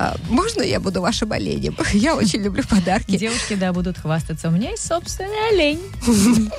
Э, 0.00 0.14
можно 0.30 0.62
я 0.62 0.80
буду 0.80 1.02
вашим 1.02 1.32
оленем? 1.32 1.76
Я 1.92 2.16
очень 2.16 2.42
люблю 2.42 2.64
подарки. 2.68 3.18
Девушки, 3.18 3.54
да, 3.54 3.72
будут 3.72 3.98
хвастаться. 3.98 4.48
У 4.48 4.50
меня 4.50 4.70
есть 4.70 4.86
собственный 4.86 5.48
олень. 5.50 5.80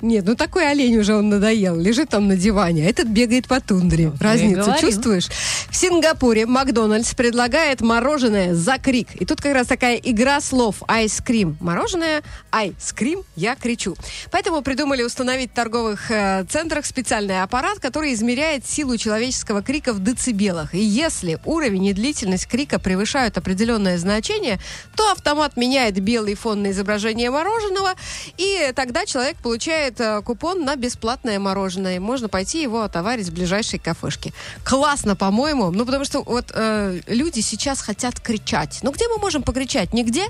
Нет, 0.00 0.24
ну 0.26 0.34
такой 0.36 0.70
олень 0.70 0.96
уже 0.96 1.14
он 1.14 1.28
надоел. 1.28 1.76
Лежит 1.76 2.08
там 2.08 2.28
на 2.28 2.36
диване, 2.36 2.86
а 2.86 2.88
этот 2.88 3.08
бегает 3.08 3.46
по 3.46 3.60
тундре. 3.60 4.10
Разницу 4.18 4.72
чувствуешь? 4.80 5.28
В 5.70 5.76
Сингапуре 5.76 6.46
Макдональдс 6.46 7.14
предлагает 7.14 7.82
мороженое 7.82 8.54
за 8.54 8.78
крик. 8.78 9.08
И 9.20 9.26
тут 9.26 9.42
как 9.42 9.54
раз 9.54 9.66
такая 9.66 9.96
игра 9.96 10.40
слов. 10.40 10.76
Айскрим. 10.88 11.58
Мороженое, 11.60 12.22
айскрим, 12.50 13.22
я 13.36 13.54
кричу. 13.54 13.96
Поэтому 14.30 14.62
придумали 14.62 15.02
установить 15.02 15.50
в 15.50 15.54
торговых 15.54 16.10
э, 16.10 16.46
центрах 16.48 16.86
специальный 16.86 17.42
аппарат, 17.42 17.80
который 17.80 18.14
измеряет 18.14 18.66
силу 18.66 18.96
человеческого 18.96 19.62
крика 19.62 19.92
в 19.92 20.02
децибелах. 20.02 20.74
И 20.74 20.80
если 20.80 21.33
уровень 21.44 21.86
и 21.86 21.92
длительность 21.92 22.46
крика 22.46 22.78
превышают 22.78 23.38
определенное 23.38 23.98
значение, 23.98 24.58
то 24.96 25.10
автомат 25.12 25.56
меняет 25.56 25.98
белый 26.00 26.34
фон 26.34 26.62
на 26.62 26.70
изображение 26.70 27.30
мороженого, 27.30 27.94
и 28.36 28.72
тогда 28.74 29.06
человек 29.06 29.36
получает 29.36 30.00
э, 30.00 30.22
купон 30.22 30.64
на 30.64 30.76
бесплатное 30.76 31.38
мороженое. 31.38 32.00
Можно 32.00 32.28
пойти 32.28 32.62
его 32.62 32.82
отоварить 32.82 33.28
в 33.28 33.34
ближайшей 33.34 33.78
кафешке. 33.78 34.32
Классно, 34.64 35.16
по-моему. 35.16 35.70
Ну, 35.70 35.84
потому 35.86 36.04
что 36.04 36.22
вот 36.22 36.50
э, 36.54 37.00
люди 37.06 37.40
сейчас 37.40 37.80
хотят 37.80 38.20
кричать. 38.20 38.80
Ну, 38.82 38.92
где 38.92 39.08
мы 39.08 39.18
можем 39.18 39.42
покричать? 39.42 39.92
Нигде? 39.92 40.24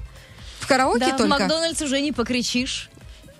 В 0.61 0.66
караоке 0.66 1.00
Да, 1.00 1.14
в 1.14 1.16
только? 1.18 1.38
Макдональдс 1.38 1.82
уже 1.82 2.00
не 2.00 2.12
покричишь. 2.12 2.88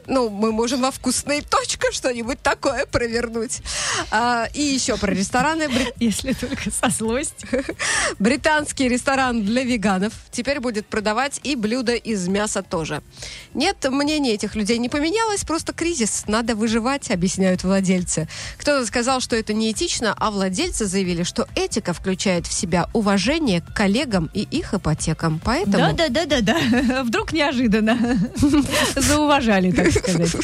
Ну, 0.07 0.29
мы 0.29 0.53
можем 0.53 0.83
во 0.83 0.91
вкусной 0.91 1.41
точка 1.41 1.93
что-нибудь 1.93 2.41
такое 2.43 2.87
провернуть. 2.87 3.63
А, 4.11 4.47
и 4.55 4.61
еще 4.61 4.97
про 4.97 5.13
рестораны. 5.13 5.69
Если 5.99 6.33
только 6.33 6.71
со 6.71 6.91
злостью. 6.91 7.65
Британский 8.19 8.89
ресторан 8.89 9.43
для 9.43 9.65
веганов 9.65 10.13
теперь 10.31 10.61
будет 10.61 10.87
продавать 10.87 11.41
и 11.43 11.57
блюда 11.57 11.95
из 11.95 12.29
мяса 12.29 12.63
тоже. 12.63 13.03
Нет, 13.55 13.77
мнение 13.91 14.35
этих 14.35 14.55
людей 14.55 14.79
не 14.79 14.89
поменялось, 14.89 15.45
просто 15.45 15.73
кризис, 15.73 16.25
надо 16.27 16.55
выживать, 16.55 17.11
объясняют 17.11 17.65
владельцы. 17.65 18.29
Кто-то 18.59 18.85
сказал, 18.87 19.21
что 19.21 19.37
это 19.37 19.55
неэтично, 19.55 20.15
а 20.19 20.31
владельцы 20.31 20.87
заявили, 20.87 21.23
что 21.23 21.49
этика 21.55 21.93
включает 21.93 22.47
в 22.47 22.53
себя 22.53 22.89
уважение 22.93 23.61
к 23.61 23.75
коллегам 23.75 24.31
и 24.35 24.43
их 24.43 24.75
ипотекам. 24.75 25.41
Поэтому... 25.43 25.95
Да, 25.95 26.09
да, 26.09 26.09
да, 26.09 26.41
да, 26.41 26.41
да. 26.41 27.03
Вдруг 27.05 27.33
неожиданно. 27.33 28.19
Зауважали, 28.97 29.71
так 29.71 29.94
сказать. 29.99 30.37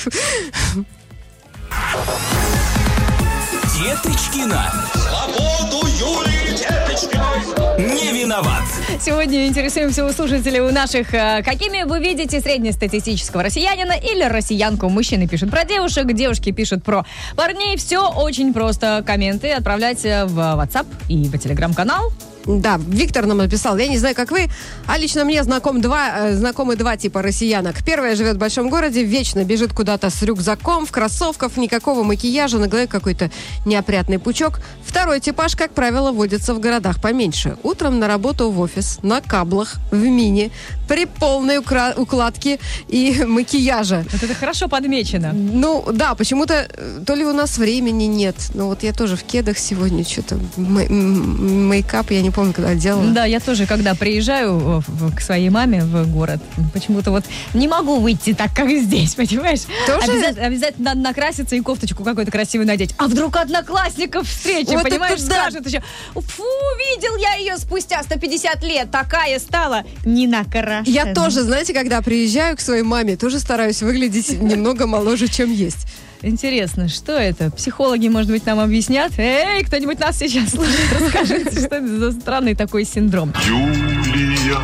Деточкина. 3.80 4.72
Свободу 4.94 5.86
Юлии 5.86 6.56
Деточкиной! 6.56 7.94
Не 7.94 8.22
виноват. 8.22 8.62
Сегодня 9.00 9.46
интересуемся 9.46 10.04
у 10.04 10.12
слушателей 10.12 10.60
у 10.60 10.70
наших, 10.70 11.14
э, 11.14 11.42
какими 11.42 11.84
вы 11.84 12.00
видите 12.00 12.40
среднестатистического 12.40 13.42
россиянина 13.42 13.92
или 13.92 14.22
россиянку. 14.24 14.90
Мужчины 14.90 15.26
пишут 15.26 15.50
про 15.50 15.64
девушек, 15.64 16.12
девушки 16.12 16.52
пишут 16.52 16.84
про 16.84 17.06
парней. 17.36 17.78
Все 17.78 18.06
очень 18.06 18.52
просто. 18.52 19.02
Комменты 19.06 19.52
отправлять 19.52 20.04
э, 20.04 20.26
в 20.26 20.38
WhatsApp 20.38 20.86
и 21.08 21.24
в 21.24 21.38
телеграм-канал. 21.38 22.12
Да, 22.46 22.78
Виктор 22.88 23.26
нам 23.26 23.38
написал, 23.38 23.76
я 23.76 23.86
не 23.86 23.98
знаю, 23.98 24.14
как 24.14 24.30
вы, 24.30 24.48
а 24.86 24.98
лично 24.98 25.24
мне 25.24 25.42
знаком 25.44 25.80
два, 25.80 26.28
э, 26.28 26.34
знакомы 26.34 26.76
два 26.76 26.96
типа 26.96 27.22
россиянок. 27.22 27.84
Первая 27.84 28.16
живет 28.16 28.36
в 28.36 28.38
большом 28.38 28.70
городе, 28.70 29.04
вечно 29.04 29.44
бежит 29.44 29.72
куда-то 29.72 30.08
с 30.10 30.22
рюкзаком, 30.22 30.86
в 30.86 30.90
кроссовках, 30.90 31.56
никакого 31.56 32.02
макияжа, 32.02 32.58
на 32.58 32.66
голове 32.66 32.86
какой-то 32.86 33.30
неопрятный 33.66 34.18
пучок. 34.18 34.60
Второй 34.84 35.20
типаж, 35.20 35.54
как 35.54 35.72
правило, 35.72 36.12
водится 36.12 36.54
в 36.54 36.60
городах 36.60 37.00
поменьше. 37.00 37.56
Утром 37.62 37.98
на 37.98 38.08
работу 38.08 38.50
в 38.50 38.60
офис, 38.60 38.98
на 39.02 39.20
каблах, 39.20 39.76
в 39.90 40.02
мини, 40.02 40.50
при 40.88 41.04
полной 41.04 41.58
укра- 41.58 41.94
укладке 41.96 42.58
и 42.88 43.22
макияже. 43.26 44.04
Вот 44.12 44.22
это 44.22 44.34
хорошо 44.34 44.68
подмечено. 44.68 45.32
Ну, 45.32 45.84
да, 45.92 46.14
почему-то 46.14 46.66
э, 46.68 47.00
то 47.06 47.14
ли 47.14 47.24
у 47.24 47.32
нас 47.32 47.58
времени 47.58 48.04
нет. 48.04 48.34
Ну, 48.54 48.66
вот 48.66 48.82
я 48.82 48.92
тоже 48.92 49.16
в 49.16 49.22
кедах 49.22 49.58
сегодня 49.58 50.04
что-то, 50.04 50.38
мейкап, 50.56 52.10
я 52.10 52.22
не 52.22 52.29
помню, 52.30 52.52
когда 52.52 52.74
делала. 52.74 53.06
Да, 53.12 53.24
я 53.24 53.40
тоже, 53.40 53.66
когда 53.66 53.94
приезжаю 53.94 54.82
в- 54.86 55.14
к 55.14 55.20
своей 55.20 55.50
маме 55.50 55.82
в 55.84 56.06
город, 56.12 56.40
почему-то 56.72 57.10
вот 57.10 57.24
не 57.54 57.68
могу 57.68 57.98
выйти 58.00 58.32
так, 58.34 58.54
как 58.54 58.68
здесь, 58.70 59.14
понимаешь? 59.16 59.60
Тоже? 59.86 60.10
Обязательно, 60.12 60.46
обязательно 60.46 60.84
надо 60.90 61.00
накраситься 61.00 61.56
и 61.56 61.60
кофточку 61.60 62.04
какую-то 62.04 62.30
красивую 62.32 62.66
надеть. 62.66 62.94
А 62.98 63.06
вдруг 63.06 63.36
одноклассников 63.36 64.28
встреча, 64.28 64.70
Вот 64.72 64.82
понимаешь, 64.84 65.20
да. 65.22 65.42
скажет 65.50 65.66
еще, 65.66 65.82
фу, 66.14 66.42
видел 66.78 67.16
я 67.16 67.34
ее 67.34 67.56
спустя 67.58 68.02
150 68.02 68.62
лет, 68.64 68.90
такая 68.90 69.38
стала, 69.38 69.84
не 70.04 70.26
накрашена. 70.26 70.82
Я 70.86 71.12
тоже, 71.14 71.42
знаете, 71.42 71.72
когда 71.74 72.00
приезжаю 72.02 72.56
к 72.56 72.60
своей 72.60 72.82
маме, 72.82 73.16
тоже 73.16 73.38
стараюсь 73.38 73.82
выглядеть 73.82 74.30
немного 74.40 74.86
моложе, 74.86 75.28
чем 75.28 75.52
есть. 75.52 75.86
Интересно, 76.22 76.88
что 76.88 77.12
это? 77.12 77.50
Психологи, 77.50 78.08
может 78.08 78.30
быть, 78.30 78.44
нам 78.44 78.60
объяснят? 78.60 79.10
Эй, 79.16 79.64
кто-нибудь 79.64 79.98
нас 79.98 80.18
сейчас 80.18 80.50
слушает, 80.50 80.92
расскажите, 81.00 81.50
что 81.50 81.76
это 81.76 81.98
за 81.98 82.12
странный 82.12 82.54
такой 82.54 82.84
синдром. 82.84 83.32
Юлия 83.46 84.58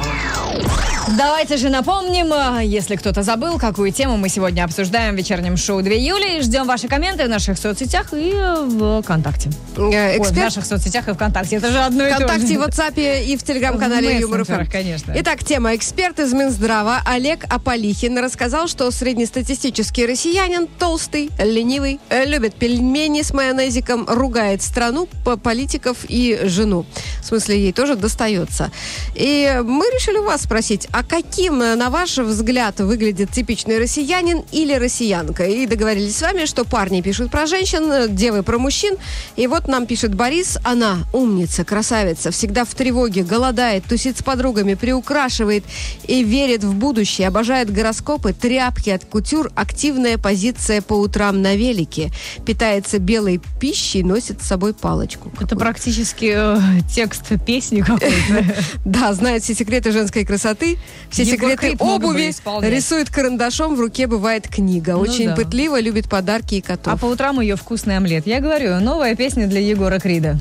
Давайте 1.08 1.56
же 1.56 1.68
напомним, 1.68 2.32
э, 2.32 2.64
если 2.64 2.96
кто-то 2.96 3.22
забыл, 3.22 3.58
какую 3.60 3.92
тему 3.92 4.16
мы 4.16 4.28
сегодня 4.28 4.64
обсуждаем 4.64 5.14
в 5.14 5.16
вечернем 5.18 5.56
шоу 5.56 5.80
2 5.80 5.92
июля. 5.92 6.38
И 6.38 6.40
ждем 6.42 6.66
ваши 6.66 6.88
комменты 6.88 7.26
в 7.26 7.28
наших 7.28 7.58
соцсетях 7.58 8.08
и 8.12 8.32
в 8.32 9.02
ВКонтакте. 9.02 9.50
Э, 9.76 9.80
Ой, 9.82 10.18
в 10.18 10.22
Эксперт 10.22 10.44
наших 10.46 10.66
соцсетях 10.66 11.06
и 11.08 11.12
ВКонтакте. 11.12 11.56
Это 11.56 11.70
же 11.70 11.78
одно 11.78 12.08
и 12.08 12.10
то 12.10 12.18
же. 12.18 12.24
ВКонтакте, 12.26 12.58
в 12.58 12.62
WhatsApp 12.62 13.24
и 13.24 13.36
в 13.36 13.42
телеграм-канале 13.44 14.18
Юмор 14.18 14.44
конечно. 14.66 15.14
Итак, 15.16 15.44
тема. 15.44 15.76
Эксперт 15.76 16.18
из 16.18 16.32
Минздрава 16.32 17.02
Олег 17.06 17.44
Аполихин 17.50 18.18
рассказал, 18.18 18.66
что 18.66 18.90
среднестатистический 18.90 20.06
россиянин 20.06 20.66
толстый, 20.66 21.30
ленивый, 21.38 22.00
любит 22.10 22.56
пельмени 22.56 23.22
с 23.22 23.32
майонезиком, 23.32 24.06
ругает 24.08 24.60
страну, 24.60 25.08
по- 25.24 25.36
политиков 25.36 25.98
и 26.08 26.40
жену. 26.44 26.84
В 27.22 27.26
смысле, 27.26 27.60
ей 27.60 27.72
тоже 27.72 27.94
достается. 27.94 28.72
И 29.14 29.62
мы 29.64 29.84
решили 29.86 30.18
вас 30.18 30.42
спросить, 30.42 30.88
а 30.96 31.02
каким, 31.02 31.60
э, 31.60 31.74
на 31.74 31.90
ваш 31.90 32.16
взгляд, 32.16 32.80
выглядит 32.80 33.30
типичный 33.30 33.78
россиянин 33.78 34.42
или 34.50 34.72
россиянка? 34.72 35.44
И 35.44 35.66
договорились 35.66 36.16
с 36.16 36.22
вами, 36.22 36.46
что 36.46 36.64
парни 36.64 37.02
пишут 37.02 37.30
про 37.30 37.44
женщин, 37.44 37.92
э, 37.92 38.08
девы 38.08 38.42
про 38.42 38.58
мужчин. 38.58 38.96
И 39.36 39.46
вот 39.46 39.68
нам 39.68 39.84
пишет 39.84 40.14
Борис, 40.14 40.56
она 40.64 41.00
умница, 41.12 41.66
красавица, 41.66 42.30
всегда 42.30 42.64
в 42.64 42.74
тревоге, 42.74 43.24
голодает, 43.24 43.84
тусит 43.84 44.16
с 44.16 44.22
подругами, 44.22 44.72
приукрашивает 44.72 45.64
и 46.08 46.24
верит 46.24 46.64
в 46.64 46.72
будущее, 46.72 47.28
обожает 47.28 47.70
гороскопы, 47.70 48.32
тряпки 48.32 48.88
от 48.88 49.04
кутюр, 49.04 49.52
активная 49.54 50.16
позиция 50.16 50.80
по 50.80 50.94
утрам 50.94 51.42
на 51.42 51.56
велике, 51.56 52.10
питается 52.46 52.98
белой 52.98 53.42
пищей, 53.60 54.02
носит 54.02 54.42
с 54.42 54.46
собой 54.46 54.72
палочку. 54.72 55.30
Это 55.38 55.56
практически 55.56 56.32
э, 56.34 56.58
текст 56.90 57.24
песни 57.44 57.82
какой-то. 57.82 58.06
Да, 58.86 59.12
знает 59.12 59.42
все 59.42 59.54
секреты 59.54 59.92
женской 59.92 60.24
красоты, 60.24 60.78
все 61.10 61.22
Егор 61.22 61.50
секреты 61.50 61.76
обуви, 61.78 62.34
рисует 62.62 63.10
карандашом, 63.10 63.76
в 63.76 63.80
руке 63.80 64.06
бывает 64.06 64.48
книга. 64.48 64.92
Ну 64.92 65.00
Очень 65.00 65.28
да. 65.28 65.36
пытливо, 65.36 65.80
любит 65.80 66.08
подарки 66.08 66.56
и 66.56 66.60
котов. 66.60 66.92
А 66.92 66.96
по 66.96 67.06
утрам 67.06 67.40
ее 67.40 67.56
вкусный 67.56 67.96
омлет. 67.96 68.26
Я 68.26 68.40
говорю, 68.40 68.80
новая 68.80 69.14
песня 69.14 69.46
для 69.46 69.60
Егора 69.60 69.98
Крида. 69.98 70.38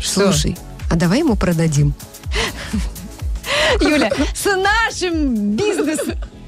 Что? 0.00 0.32
Слушай, 0.32 0.56
а 0.90 0.96
давай 0.96 1.20
ему 1.20 1.36
продадим. 1.36 1.94
Юля, 3.80 4.10
с 4.34 4.44
нашим 4.56 5.56
бизнес 5.56 6.00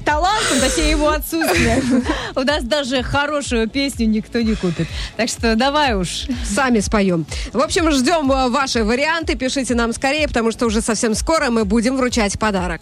талантом, 0.05 0.59
точнее 0.61 0.91
его 0.91 1.09
отсутствием, 1.09 2.05
у 2.35 2.41
нас 2.41 2.63
даже 2.63 3.03
хорошую 3.03 3.67
песню 3.67 4.07
никто 4.07 4.39
не 4.39 4.55
купит. 4.55 4.87
Так 5.17 5.29
что 5.29 5.55
давай 5.55 5.95
уж. 5.95 6.27
Сами 6.45 6.79
споем. 6.79 7.25
В 7.51 7.59
общем, 7.59 7.91
ждем 7.91 8.31
э, 8.31 8.49
ваши 8.49 8.83
варианты. 8.83 9.35
Пишите 9.35 9.75
нам 9.75 9.91
скорее, 9.93 10.27
потому 10.27 10.51
что 10.51 10.67
уже 10.67 10.81
совсем 10.81 11.15
скоро 11.15 11.49
мы 11.49 11.65
будем 11.65 11.97
вручать 11.97 12.39
подарок. 12.39 12.81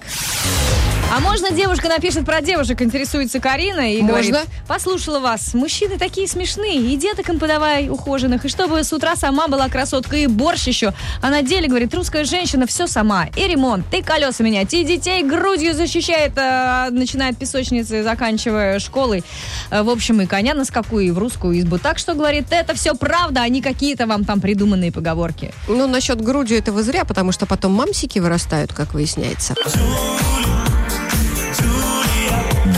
А 1.15 1.19
можно 1.19 1.51
девушка 1.51 1.89
напишет 1.89 2.25
про 2.25 2.41
девушек, 2.41 2.81
интересуется 2.81 3.39
Карина 3.39 3.93
и 3.93 4.01
Можно. 4.01 4.31
говорит, 4.31 4.49
послушала 4.67 5.19
вас, 5.19 5.53
мужчины 5.53 5.99
такие 5.99 6.27
смешные, 6.27 6.77
и 6.77 6.95
деток 6.95 7.29
им 7.29 7.37
подавай 7.37 7.87
ухоженных, 7.87 8.45
и 8.45 8.49
чтобы 8.49 8.83
с 8.83 8.91
утра 8.91 9.15
сама 9.15 9.47
была 9.47 9.69
красоткой, 9.69 10.23
и 10.23 10.27
борщ 10.27 10.65
еще. 10.65 10.91
А 11.21 11.29
на 11.29 11.43
деле, 11.43 11.67
говорит, 11.67 11.93
русская 11.93 12.23
женщина 12.23 12.65
все 12.65 12.87
сама, 12.87 13.27
и 13.35 13.47
ремонт, 13.47 13.85
и 13.93 14.01
колеса 14.01 14.43
менять, 14.43 14.73
и 14.73 14.83
детей 14.83 15.21
грудью 15.21 15.75
защищает, 15.75 16.31
э, 16.35 16.89
начиная 17.13 17.31
от 17.31 17.37
песочницы, 17.37 18.01
заканчивая 18.03 18.79
школой. 18.79 19.23
Э, 19.69 19.83
В 19.83 19.89
общем, 19.89 20.21
и 20.21 20.25
коня 20.25 20.55
на 20.55 20.65
скаку, 20.65 20.99
и 20.99 21.11
в 21.11 21.19
русскую 21.19 21.59
избу. 21.59 21.77
Так 21.77 21.99
что, 21.99 22.15
говорит, 22.15 22.47
это 22.49 22.73
все 22.73 22.95
правда, 22.95 23.41
а 23.43 23.49
не 23.49 23.61
какие-то 23.61 24.07
вам 24.07 24.25
там 24.25 24.41
придуманные 24.41 24.91
поговорки. 24.91 25.53
Ну, 25.67 25.87
насчет 25.87 26.19
грудью 26.21 26.57
этого 26.57 26.81
зря, 26.81 27.05
потому 27.05 27.31
что 27.31 27.45
потом 27.45 27.73
мамсики 27.73 28.17
вырастают, 28.17 28.73
как 28.73 28.95
выясняется. 28.95 29.53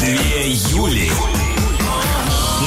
Две 0.01 0.51
Юли. 0.51 1.09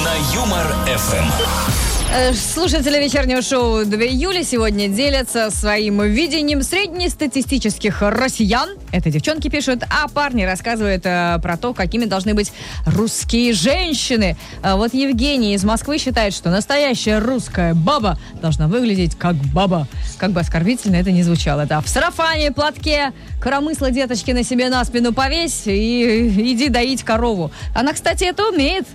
На 0.04 0.14
Юмор 0.34 0.66
ФМ. 0.87 1.26
Э, 1.26 1.88
Слушатели 2.33 2.99
вечернего 3.03 3.43
шоу 3.43 3.85
2 3.85 3.99
июля 4.05 4.43
сегодня 4.43 4.88
делятся 4.88 5.50
своим 5.50 6.03
видением 6.03 6.62
среднестатистических 6.62 8.00
россиян. 8.00 8.71
Это 8.93 9.11
девчонки 9.11 9.49
пишут, 9.49 9.85
а 9.91 10.09
парни 10.09 10.45
рассказывают 10.45 11.03
э, 11.05 11.38
про 11.43 11.59
то, 11.59 11.75
какими 11.75 12.07
должны 12.07 12.33
быть 12.33 12.50
русские 12.87 13.53
женщины. 13.53 14.38
А 14.62 14.77
вот 14.77 14.95
Евгений 14.95 15.53
из 15.53 15.65
Москвы 15.65 15.99
считает, 15.99 16.33
что 16.33 16.49
настоящая 16.49 17.19
русская 17.19 17.75
баба 17.75 18.19
должна 18.41 18.69
выглядеть 18.69 19.15
как 19.15 19.35
баба. 19.35 19.87
Как 20.17 20.31
бы 20.31 20.41
оскорбительно 20.41 20.97
это 20.97 21.12
ни 21.12 21.21
звучало. 21.21 21.67
Да, 21.67 21.83
в 21.83 21.88
сарафане, 21.91 22.53
платке, 22.53 23.12
коромысло 23.38 23.91
деточки 23.91 24.31
на 24.31 24.45
себе 24.45 24.71
на 24.71 24.83
спину 24.87 25.12
повесь 25.12 25.65
и 25.67 26.53
иди 26.55 26.71
доить 26.71 27.03
корову. 27.03 27.51
Она, 27.75 27.92
кстати, 27.92 28.25
это 28.25 28.49
умеет. 28.49 28.87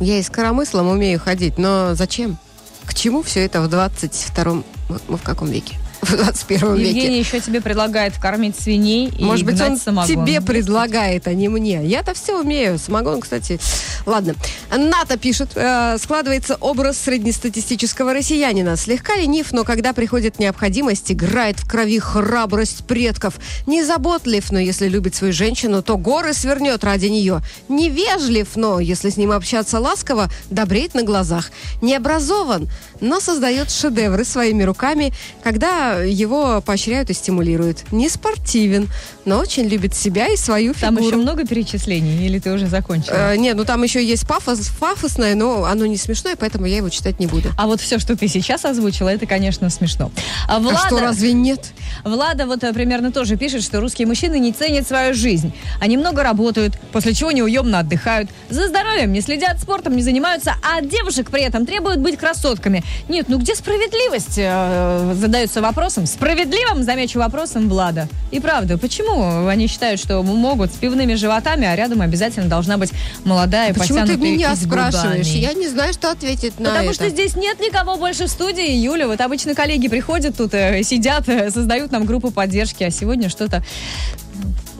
Я 0.00 0.18
и 0.18 0.22
с 0.22 0.30
коромыслом 0.30 0.88
умею 0.88 1.20
ходить, 1.20 1.58
но 1.58 1.94
зачем? 1.94 2.38
К 2.86 2.94
чему 2.94 3.22
все 3.22 3.44
это 3.44 3.60
в 3.60 3.66
22-м... 3.66 4.64
Мы 5.08 5.16
в 5.18 5.22
каком 5.22 5.48
веке? 5.48 5.76
В 6.10 6.16
21 6.16 6.74
веке. 6.76 6.88
Евгений 6.90 7.18
еще 7.20 7.40
тебе 7.40 7.60
предлагает 7.60 8.18
кормить 8.18 8.58
свиней 8.58 9.08
и 9.08 9.24
Может 9.24 9.46
быть, 9.46 9.60
он 9.60 9.76
самогон. 9.76 10.08
тебе 10.08 10.40
предлагает, 10.40 11.26
а 11.28 11.34
не 11.34 11.48
мне. 11.48 11.84
Я-то 11.84 12.14
все 12.14 12.40
умею. 12.40 12.78
Самогон, 12.78 13.20
кстати. 13.20 13.58
Ладно. 14.06 14.34
Ната 14.76 15.16
пишет. 15.16 15.50
э, 15.54 15.96
складывается 15.98 16.56
образ 16.56 16.98
среднестатистического 16.98 18.12
россиянина. 18.12 18.76
Слегка 18.76 19.16
ленив, 19.16 19.52
но 19.52 19.64
когда 19.64 19.92
приходит 19.92 20.38
необходимость, 20.38 21.12
играет 21.12 21.58
в 21.60 21.68
крови 21.68 21.98
храбрость 21.98 22.84
предков. 22.86 23.34
Незаботлив, 23.66 24.50
но 24.50 24.58
если 24.58 24.88
любит 24.88 25.14
свою 25.14 25.32
женщину, 25.32 25.82
то 25.82 25.96
горы 25.96 26.32
свернет 26.34 26.82
ради 26.84 27.06
нее. 27.06 27.40
Невежлив, 27.68 28.48
но 28.56 28.80
если 28.80 29.10
с 29.10 29.16
ним 29.16 29.32
общаться 29.32 29.78
ласково, 29.80 30.28
добреет 30.50 30.94
на 30.94 31.02
глазах. 31.02 31.50
Не 31.82 31.94
образован, 31.96 32.68
но 33.00 33.20
создает 33.20 33.70
шедевры 33.70 34.24
своими 34.24 34.62
руками, 34.64 35.12
когда 35.42 35.99
его 36.08 36.60
поощряют 36.60 37.10
и 37.10 37.14
стимулируют. 37.14 37.84
Не 37.92 38.08
спортивен, 38.08 38.88
но 39.24 39.38
очень 39.38 39.66
любит 39.68 39.94
себя 39.94 40.28
и 40.28 40.36
свою 40.36 40.74
Там 40.74 40.96
фигуру. 40.96 41.06
еще 41.06 41.16
много 41.16 41.46
перечислений, 41.46 42.24
или 42.26 42.38
ты 42.38 42.52
уже 42.52 42.66
закончила? 42.66 43.32
Э, 43.32 43.36
нет, 43.36 43.56
ну 43.56 43.64
там 43.64 43.82
еще 43.82 44.04
есть 44.04 44.26
пафос, 44.26 44.70
пафосное, 44.78 45.34
но 45.34 45.64
оно 45.64 45.86
не 45.86 45.96
смешное, 45.96 46.36
поэтому 46.36 46.66
я 46.66 46.78
его 46.78 46.88
читать 46.88 47.18
не 47.20 47.26
буду. 47.26 47.50
А 47.56 47.66
вот 47.66 47.80
все, 47.80 47.98
что 47.98 48.16
ты 48.16 48.28
сейчас 48.28 48.64
озвучила, 48.64 49.08
это, 49.08 49.26
конечно, 49.26 49.68
смешно. 49.70 50.10
А 50.48 50.56
А 50.56 50.58
Влада, 50.60 50.78
что, 50.86 51.00
разве 51.00 51.32
нет? 51.32 51.72
Влада 52.04 52.46
вот 52.46 52.64
э, 52.64 52.72
примерно 52.72 53.12
тоже 53.12 53.36
пишет, 53.36 53.62
что 53.62 53.80
русские 53.80 54.06
мужчины 54.06 54.38
не 54.38 54.52
ценят 54.52 54.86
свою 54.86 55.14
жизнь. 55.14 55.52
Они 55.80 55.96
много 55.96 56.22
работают, 56.22 56.78
после 56.92 57.14
чего 57.14 57.30
неуемно 57.30 57.80
отдыхают. 57.80 58.30
За 58.48 58.68
здоровьем 58.68 59.12
не 59.12 59.20
следят, 59.20 59.60
спортом 59.60 59.96
не 59.96 60.02
занимаются, 60.02 60.54
а 60.62 60.78
от 60.78 60.88
девушек 60.88 61.30
при 61.30 61.42
этом 61.42 61.66
требуют 61.66 61.98
быть 62.00 62.16
красотками. 62.16 62.82
Нет, 63.08 63.26
ну 63.28 63.38
где 63.38 63.54
справедливость? 63.54 64.38
Э, 64.38 65.14
задается 65.14 65.60
вопросом. 65.60 66.06
Справедливым, 66.06 66.82
замечу, 66.82 67.18
вопросом 67.18 67.68
Влада. 67.68 68.08
И 68.30 68.40
правда, 68.40 68.78
почему 68.78 69.09
они 69.48 69.66
считают, 69.66 70.00
что 70.00 70.22
могут 70.22 70.72
с 70.72 70.76
пивными 70.76 71.14
животами, 71.14 71.66
а 71.66 71.74
рядом 71.76 72.00
обязательно 72.00 72.48
должна 72.48 72.76
быть 72.76 72.90
молодая, 73.24 73.72
Почему 73.74 73.98
ты 74.00 74.12
потянутая 74.12 74.32
меня 74.32 74.52
и 74.52 74.56
с 74.56 74.62
спрашиваешь? 74.62 75.26
Я 75.26 75.52
не 75.52 75.68
знаю, 75.68 75.92
что 75.92 76.10
ответить 76.10 76.58
на 76.58 76.70
Потому 76.70 76.86
это. 76.90 76.94
что 76.94 77.08
здесь 77.10 77.36
нет 77.36 77.58
никого 77.60 77.96
больше 77.96 78.26
в 78.26 78.28
студии, 78.28 78.70
Юля. 78.72 79.06
Вот 79.06 79.20
обычно 79.20 79.54
коллеги 79.54 79.88
приходят 79.88 80.36
тут, 80.36 80.54
э, 80.54 80.82
сидят, 80.82 81.28
э, 81.28 81.50
создают 81.50 81.90
нам 81.92 82.04
группу 82.04 82.30
поддержки, 82.30 82.82
а 82.84 82.90
сегодня 82.90 83.28
что-то... 83.28 83.62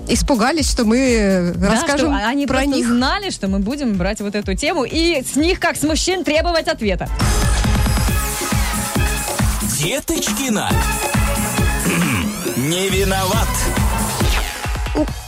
Испугались, 0.09 0.69
что 0.69 0.85
мы 0.85 0.99
э, 0.99 1.53
Да, 1.55 1.71
расскажем 1.71 2.17
что 2.17 2.27
они 2.27 2.47
про 2.47 2.65
них. 2.65 2.87
знали, 2.87 3.31
что 3.31 3.47
мы 3.47 3.61
будем 3.61 3.95
брать 3.95 4.21
вот 4.21 4.35
эту 4.35 4.55
тему 4.57 4.85
и 4.85 5.23
с 5.23 5.37
них, 5.37 5.61
как 5.61 5.77
с 5.77 5.83
мужчин, 5.83 6.25
требовать 6.25 6.67
ответа. 6.67 7.09
Деточкина. 9.79 10.69
Не 12.57 12.89
виноват. 12.89 13.49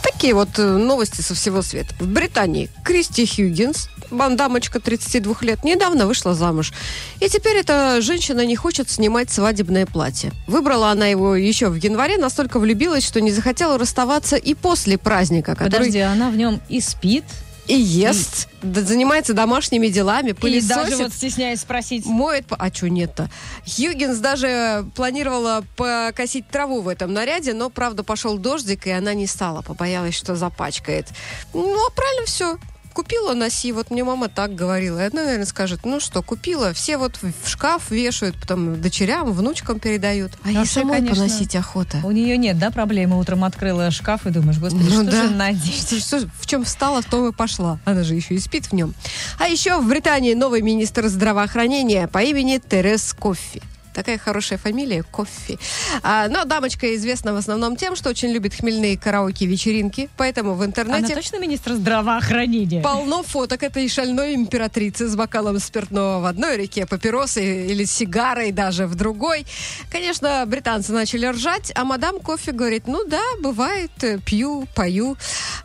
Такие 0.03 0.33
вот 0.33 0.57
э, 0.57 0.61
новости 0.63 1.21
со 1.21 1.33
всего 1.33 1.61
света. 1.61 1.93
В 1.99 2.07
Британии 2.07 2.69
Кристи 2.83 3.25
Хьюгенс, 3.25 3.89
бан- 4.11 4.35
дамочка 4.35 4.79
32 4.79 5.35
лет, 5.41 5.63
недавно 5.63 6.05
вышла 6.05 6.33
замуж. 6.33 6.71
И 7.19 7.29
теперь 7.29 7.57
эта 7.57 8.01
женщина 8.01 8.45
не 8.45 8.55
хочет 8.55 8.89
снимать 8.89 9.31
свадебное 9.31 9.85
платье. 9.85 10.31
Выбрала 10.47 10.91
она 10.91 11.07
его 11.07 11.35
еще 11.35 11.69
в 11.69 11.75
январе, 11.75 12.17
настолько 12.17 12.59
влюбилась, 12.59 13.05
что 13.05 13.21
не 13.21 13.31
захотела 13.31 13.77
расставаться 13.77 14.35
и 14.35 14.53
после 14.53 14.97
праздника, 14.97 15.55
который 15.55 15.71
Подожди, 15.71 15.99
она 15.99 16.29
в 16.29 16.37
нем 16.37 16.61
и 16.69 16.79
спит, 16.79 17.25
и 17.67 17.75
ест, 17.75 18.49
да, 18.61 18.81
занимается 18.81 19.33
домашними 19.33 19.87
делами, 19.87 20.27
или 20.27 20.33
пылесосит. 20.33 20.75
даже 20.75 20.97
вот 20.97 21.13
стесняюсь 21.13 21.61
спросить. 21.61 22.05
Моет, 22.05 22.45
а 22.49 22.73
что 22.73 22.89
нет-то? 22.89 23.29
Хьюгенс 23.65 24.17
даже 24.17 24.85
планировала 24.95 25.63
покосить 25.75 26.47
траву 26.47 26.81
в 26.81 26.87
этом 26.87 27.13
наряде, 27.13 27.53
но, 27.53 27.69
правда, 27.69 28.03
пошел 28.03 28.37
дождик, 28.37 28.87
и 28.87 28.91
она 28.91 29.13
не 29.13 29.27
стала, 29.27 29.61
побоялась, 29.61 30.15
что 30.15 30.35
запачкает. 30.35 31.07
Ну, 31.53 31.87
а 31.87 31.91
правильно 31.91 32.25
все. 32.25 32.57
Купила, 32.93 33.33
носи. 33.33 33.71
Вот 33.71 33.91
мне 33.91 34.03
мама 34.03 34.29
так 34.29 34.55
говорила. 34.55 34.99
И 35.03 35.07
она, 35.11 35.23
наверное, 35.23 35.45
скажет, 35.45 35.81
ну 35.83 35.99
что, 35.99 36.21
купила. 36.21 36.73
Все 36.73 36.97
вот 36.97 37.17
в 37.21 37.49
шкаф 37.49 37.91
вешают, 37.91 38.35
потом 38.39 38.79
дочерям, 38.81 39.31
внучкам 39.33 39.79
передают. 39.79 40.31
А 40.43 40.51
ей 40.51 40.65
самой 40.65 40.97
конечно, 40.97 41.15
поносить 41.25 41.55
охота. 41.55 41.99
У 42.03 42.11
нее 42.11 42.37
нет, 42.37 42.57
да, 42.59 42.71
проблемы? 42.71 43.19
Утром 43.19 43.43
открыла 43.43 43.91
шкаф 43.91 44.25
и 44.25 44.29
думаешь, 44.29 44.59
господи, 44.59 44.83
Ну 44.85 44.89
что 45.03 45.03
да. 45.11 45.23
же 45.23 45.29
надеть? 45.31 45.87
Что- 45.87 46.19
что- 46.19 46.29
в 46.39 46.45
чем 46.45 46.63
встала, 46.65 47.01
в 47.01 47.05
том 47.05 47.27
и 47.27 47.31
пошла. 47.33 47.79
Она 47.85 48.03
же 48.03 48.15
еще 48.15 48.35
и 48.35 48.39
спит 48.39 48.67
в 48.67 48.73
нем. 48.73 48.93
А 49.39 49.47
еще 49.47 49.79
в 49.79 49.87
Британии 49.87 50.33
новый 50.33 50.61
министр 50.61 51.07
здравоохранения 51.07 52.07
по 52.07 52.19
имени 52.19 52.59
Терес 52.59 53.13
Коффи. 53.17 53.61
Такая 53.93 54.17
хорошая 54.17 54.57
фамилия 54.57 55.03
Коффи. 55.03 55.59
А, 56.01 56.27
но 56.27 56.45
дамочка 56.45 56.95
известна 56.95 57.33
в 57.33 57.37
основном 57.37 57.75
тем, 57.75 57.95
что 57.95 58.09
очень 58.09 58.29
любит 58.29 58.53
хмельные 58.55 58.97
караоке-вечеринки, 58.97 60.09
поэтому 60.17 60.53
в 60.55 60.61
Она 60.61 60.65
интернете 60.65 61.15
точно 61.15 61.39
министр 61.39 61.73
здравоохранения? 61.73 62.81
полно 62.81 63.23
фоток 63.23 63.63
этой 63.63 63.87
шальной 63.87 64.35
императрицы 64.35 65.07
с 65.07 65.15
бокалом 65.15 65.59
спиртного 65.59 66.21
в 66.21 66.25
одной 66.25 66.57
реке, 66.57 66.85
папиросы 66.85 67.67
или 67.67 67.85
сигарой 67.85 68.51
даже 68.51 68.87
в 68.87 68.95
другой. 68.95 69.45
Конечно, 69.91 70.43
британцы 70.47 70.91
начали 70.91 71.27
ржать, 71.27 71.71
а 71.75 71.83
мадам 71.83 72.19
Кофе 72.19 72.51
говорит, 72.51 72.87
ну 72.87 73.05
да, 73.07 73.21
бывает, 73.41 73.91
э, 74.01 74.19
пью, 74.19 74.67
пою. 74.75 75.17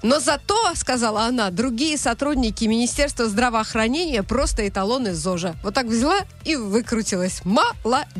Но 0.02 0.20
зато, 0.20 0.56
сказала 0.74 1.22
она, 1.22 1.50
другие 1.50 1.96
сотрудники 1.96 2.64
Министерства 2.64 3.26
здравоохранения 3.26 4.22
просто 4.22 4.68
эталоны 4.68 5.14
ЗОЖа. 5.14 5.56
Вот 5.62 5.74
так 5.74 5.86
взяла 5.86 6.18
и 6.44 6.56
выкрутилась. 6.56 7.40
Молодец. 7.44 8.17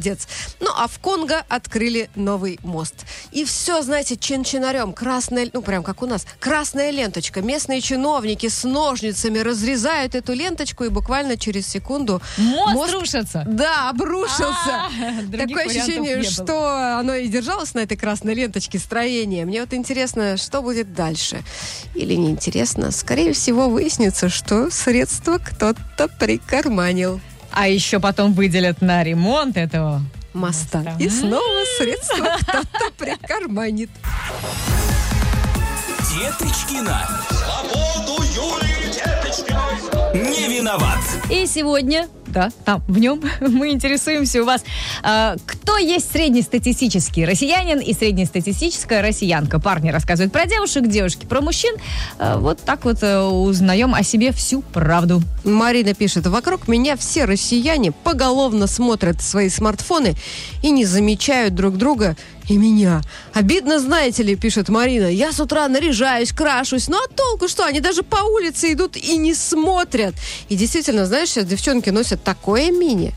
Ну, 0.60 0.70
а 0.76 0.86
в 0.88 0.98
Конго 1.00 1.44
открыли 1.48 2.10
новый 2.14 2.58
мост. 2.62 2.94
И 3.32 3.44
все, 3.44 3.82
знаете, 3.82 4.16
чин-чинарем, 4.16 4.92
красная, 4.92 5.48
ну, 5.52 5.62
прям 5.62 5.82
как 5.82 6.02
у 6.02 6.06
нас, 6.06 6.26
красная 6.40 6.90
ленточка. 6.90 7.42
Местные 7.42 7.80
чиновники 7.80 8.48
с 8.48 8.64
ножницами 8.64 9.38
разрезают 9.38 10.14
эту 10.14 10.32
ленточку, 10.32 10.84
и 10.84 10.88
буквально 10.88 11.36
через 11.36 11.66
секунду 11.66 12.20
Мост, 12.36 12.92
рушится. 12.92 13.44
да, 13.46 13.90
обрушился. 13.90 14.54
А, 14.66 14.90
Такое 15.36 15.66
ощущение, 15.66 16.22
что 16.22 16.98
оно 16.98 17.14
и 17.14 17.28
держалось 17.28 17.74
на 17.74 17.80
этой 17.80 17.96
красной 17.96 18.34
ленточке 18.34 18.78
строения. 18.78 19.44
Мне 19.44 19.60
вот 19.60 19.74
интересно, 19.74 20.36
что 20.36 20.62
будет 20.62 20.94
дальше. 20.94 21.42
Или 21.94 22.14
неинтересно. 22.14 22.90
Скорее 22.90 23.32
всего, 23.32 23.68
выяснится, 23.68 24.28
что 24.28 24.70
средства 24.70 25.38
кто-то 25.38 26.08
прикарманил 26.18 27.20
А 27.52 27.68
еще 27.68 28.00
потом 28.00 28.32
выделят 28.32 28.80
на 28.80 29.02
ремонт 29.02 29.56
этого. 29.56 30.02
моста. 30.32 30.78
Моста. 30.78 30.96
И 30.98 31.08
снова 31.08 31.64
средства 31.78 32.36
кто-то 32.40 32.92
прикарманит. 32.96 33.90
Деточкина. 36.14 37.08
Не 40.14 40.48
виноват. 40.48 40.98
И 41.30 41.46
сегодня, 41.46 42.08
да, 42.26 42.50
там, 42.64 42.82
в 42.88 42.98
нем 42.98 43.22
мы 43.40 43.70
интересуемся 43.70 44.42
у 44.42 44.46
вас, 44.46 44.64
а, 45.02 45.36
кто 45.44 45.76
есть 45.76 46.10
среднестатистический 46.10 47.26
россиянин 47.26 47.78
и 47.80 47.92
среднестатистическая 47.92 49.02
россиянка. 49.02 49.60
Парни 49.60 49.90
рассказывают 49.90 50.32
про 50.32 50.46
девушек, 50.46 50.86
девушки 50.86 51.26
про 51.26 51.40
мужчин. 51.40 51.74
А, 52.18 52.38
вот 52.38 52.58
так 52.60 52.84
вот 52.84 53.02
э, 53.02 53.20
узнаем 53.20 53.94
о 53.94 54.02
себе 54.02 54.32
всю 54.32 54.62
правду. 54.62 55.22
Марина 55.44 55.92
пишет, 55.94 56.26
вокруг 56.26 56.68
меня 56.68 56.96
все 56.96 57.26
россияне 57.26 57.92
поголовно 57.92 58.66
смотрят 58.66 59.20
свои 59.20 59.50
смартфоны 59.50 60.14
и 60.62 60.70
не 60.70 60.86
замечают 60.86 61.54
друг 61.54 61.76
друга 61.76 62.16
и 62.48 62.56
меня. 62.56 63.02
Обидно, 63.34 63.78
знаете 63.78 64.22
ли, 64.22 64.34
пишет 64.34 64.68
Марина, 64.68 65.06
я 65.06 65.32
с 65.32 65.40
утра 65.40 65.68
наряжаюсь, 65.68 66.32
крашусь, 66.32 66.88
ну 66.88 66.96
а 66.96 67.08
толку 67.08 67.48
что? 67.48 67.64
Они 67.64 67.80
даже 67.80 68.02
по 68.02 68.22
улице 68.22 68.72
идут 68.72 68.96
и 68.96 69.16
не 69.16 69.34
смотрят. 69.34 70.14
И 70.48 70.56
действительно, 70.56 71.06
знаешь, 71.06 71.30
сейчас 71.30 71.44
девчонки 71.44 71.90
носят 71.90 72.24
такое 72.24 72.70
мини, 72.70 73.14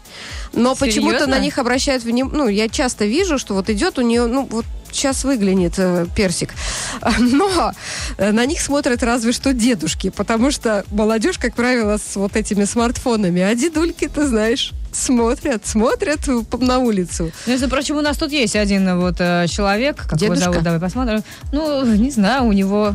но 0.54 0.76
почему-то 0.76 1.28
на 1.28 1.40
них 1.40 1.58
обращают 1.58 2.04
внимание, 2.04 2.38
ну, 2.38 2.48
я 2.48 2.70
часто 2.70 3.06
вижу, 3.06 3.38
что 3.38 3.54
вот 3.54 3.70
идет 3.70 3.98
у 3.98 4.02
нее, 4.02 4.26
ну, 4.26 4.46
вот 4.50 4.66
сейчас 4.92 5.24
выглянет 5.24 5.76
э, 5.78 6.06
персик. 6.16 6.54
Но 7.20 7.72
э, 8.18 8.32
на 8.32 8.46
них 8.46 8.60
смотрят 8.60 9.02
разве 9.04 9.32
что 9.32 9.54
дедушки, 9.54 10.10
потому 10.10 10.52
что 10.52 10.84
молодежь, 10.92 11.38
как 11.38 11.56
правило, 11.56 11.98
с 11.98 12.18
вот 12.18 12.36
этими 12.36 12.66
смартфонами, 12.66 13.42
а 13.42 13.56
дедульки, 13.56 14.10
ты 14.10 14.28
знаешь, 14.28 14.74
смотрят, 14.92 15.66
смотрят 15.66 16.28
э, 16.28 16.42
на 16.58 16.80
улицу. 16.80 17.32
Между 17.48 17.70
прочим, 17.70 17.98
у 17.98 18.02
нас 18.02 18.18
тут 18.18 18.32
есть 18.32 18.56
один 18.56 19.00
вот 19.00 19.16
э, 19.20 19.48
человек, 19.48 19.98
как 19.98 20.22
его 20.22 20.34
Дедушка? 20.34 20.52
зовут, 20.52 20.64
давай 20.64 20.80
посмотрим. 20.80 21.24
Ну, 21.52 21.86
не 21.86 22.12
знаю, 22.12 22.46
у 22.46 22.52
него... 22.52 22.94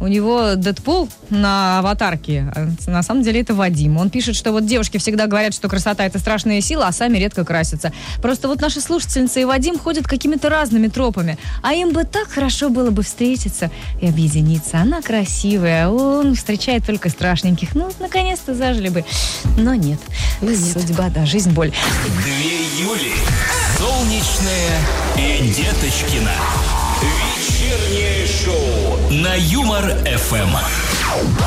У 0.00 0.06
него 0.06 0.54
Дэдпул 0.54 1.08
на 1.28 1.80
аватарке. 1.80 2.52
На 2.86 3.02
самом 3.02 3.22
деле 3.22 3.40
это 3.40 3.54
Вадим. 3.54 3.96
Он 3.96 4.10
пишет, 4.10 4.36
что 4.36 4.52
вот 4.52 4.64
девушки 4.64 4.98
всегда 4.98 5.26
говорят, 5.26 5.54
что 5.54 5.68
красота 5.68 6.04
это 6.06 6.18
страшная 6.18 6.60
сила, 6.60 6.86
а 6.86 6.92
сами 6.92 7.18
редко 7.18 7.44
красятся. 7.44 7.92
Просто 8.22 8.48
вот 8.48 8.60
наши 8.60 8.80
слушательницы 8.80 9.40
и 9.40 9.44
Вадим 9.44 9.78
ходят 9.78 10.06
какими-то 10.06 10.48
разными 10.48 10.88
тропами. 10.88 11.38
А 11.62 11.74
им 11.74 11.92
бы 11.92 12.04
так 12.04 12.28
хорошо 12.28 12.68
было 12.68 12.90
бы 12.90 13.02
встретиться 13.02 13.70
и 14.00 14.06
объединиться. 14.06 14.78
Она 14.78 15.02
красивая, 15.02 15.86
а 15.86 15.90
он 15.90 16.34
встречает 16.34 16.86
только 16.86 17.08
страшненьких. 17.08 17.74
Ну, 17.74 17.90
наконец-то 17.98 18.54
зажили 18.54 18.90
бы. 18.90 19.04
Но 19.56 19.74
нет. 19.74 20.00
Но 20.40 20.50
нет. 20.50 20.58
Судьба, 20.58 21.08
да, 21.08 21.26
жизнь 21.26 21.50
боль. 21.50 21.72
Две 22.22 22.84
Юли. 22.84 23.14
Солнечная 23.78 24.78
и 25.16 25.48
Деточкина. 25.48 26.32
Вечернее 27.68 28.26
шоу 28.26 29.10
на 29.10 29.34
Юмор 29.34 29.84
ФМ. 30.06 30.87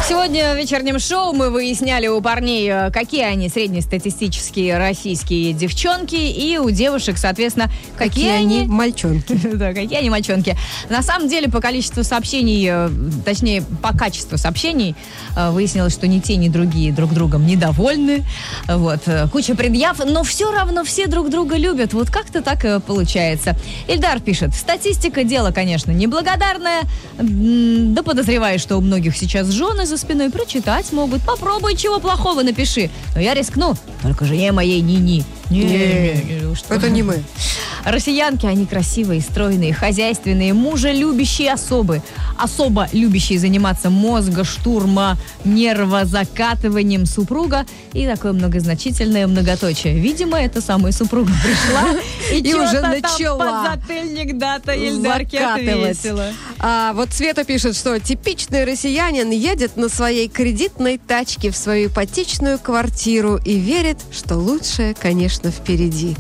Сегодня 0.07 0.53
в 0.53 0.57
вечернем 0.57 0.99
шоу 0.99 1.33
мы 1.33 1.51
выясняли 1.51 2.07
у 2.07 2.19
парней, 2.21 2.67
э, 2.69 2.91
какие 2.91 3.23
они 3.23 3.47
среднестатистические 3.47 4.77
российские 4.77 5.53
девчонки, 5.53 6.15
и 6.15 6.57
у 6.57 6.69
девушек, 6.71 7.17
соответственно, 7.17 7.71
какие, 7.97 8.29
они... 8.29 8.63
мальчонки. 8.63 9.39
Да, 9.61 9.73
какие 9.73 9.99
они 9.99 10.09
мальчонки. 10.09 10.57
На 10.89 11.03
самом 11.03 11.29
деле, 11.29 11.47
по 11.47 11.61
количеству 11.61 12.03
сообщений, 12.03 12.67
э, 12.69 12.89
точнее, 13.23 13.61
по 13.81 13.95
качеству 13.95 14.37
сообщений, 14.37 14.95
э, 15.35 15.51
выяснилось, 15.51 15.93
что 15.93 16.07
ни 16.07 16.19
те, 16.19 16.35
ни 16.35 16.49
другие 16.49 16.91
друг 16.91 17.13
другом 17.13 17.45
недовольны. 17.45 18.23
Вот, 18.67 19.01
куча 19.31 19.55
предъяв, 19.55 20.03
но 20.03 20.23
все 20.23 20.51
равно 20.51 20.83
все 20.83 21.07
друг 21.07 21.29
друга 21.29 21.55
любят. 21.55 21.93
Вот 21.93 22.09
как-то 22.09 22.41
так 22.41 22.65
и 22.65 22.79
получается. 22.79 23.55
Ильдар 23.87 24.19
пишет, 24.19 24.55
статистика 24.55 25.23
дело, 25.23 25.51
конечно, 25.51 25.91
неблагодарное, 25.91 26.81
да 27.17 28.03
подозреваю, 28.03 28.57
что 28.57 28.77
у 28.77 28.81
многих 28.81 29.15
сейчас 29.15 29.50
жены 29.51 29.85
за 29.85 29.97
спиной 29.97 30.29
прочитать 30.29 30.91
могут. 30.91 31.21
Попробуй, 31.21 31.75
чего 31.75 31.99
плохого 31.99 32.43
напиши. 32.43 32.89
Но 33.15 33.21
я 33.21 33.33
рискну, 33.33 33.75
только 34.01 34.25
жене 34.25 34.51
моей 34.51 34.81
ни-ни. 34.81 35.23
Не, 35.51 35.63
не, 35.63 36.45
не, 36.49 36.55
что? 36.55 36.73
Это 36.73 36.89
не 36.89 37.03
мы. 37.03 37.23
Россиянки, 37.83 38.45
они 38.45 38.65
красивые, 38.65 39.21
стройные, 39.21 39.73
хозяйственные, 39.73 40.53
мужелюбящие 40.53 41.51
особы. 41.51 42.01
Особо 42.37 42.87
любящие 42.93 43.39
заниматься 43.39 43.89
мозга, 43.89 44.43
штурма, 44.43 45.17
нервозакатыванием 45.43 47.05
супруга 47.05 47.65
и 47.93 48.07
такое 48.07 48.33
многозначительное 48.33 49.27
многоточие. 49.27 49.99
Видимо, 49.99 50.39
эта 50.39 50.61
самая 50.61 50.91
супруга 50.91 51.31
пришла 51.43 51.95
и, 52.31 52.39
И 52.39 52.53
уже 52.53 52.81
там 52.81 52.91
начала 52.91 53.67
подзатыльник 53.67 54.37
дата 54.37 54.73
Закатывать. 55.01 55.97
отвесила. 55.97 56.27
А 56.59 56.93
вот 56.93 57.11
Света 57.11 57.43
пишет, 57.43 57.75
что 57.75 57.99
типичный 57.99 58.63
россиянин 58.63 59.31
едет 59.31 59.75
на 59.75 59.89
своей 59.89 60.29
кредитной 60.29 60.97
тачке 60.97 61.51
в 61.51 61.57
свою 61.57 61.89
ипотечную 61.89 62.59
квартиру 62.59 63.37
и 63.43 63.57
верит, 63.57 63.97
что 64.11 64.35
лучшее, 64.35 64.93
конечно, 64.93 65.40
впереди. 65.49 66.15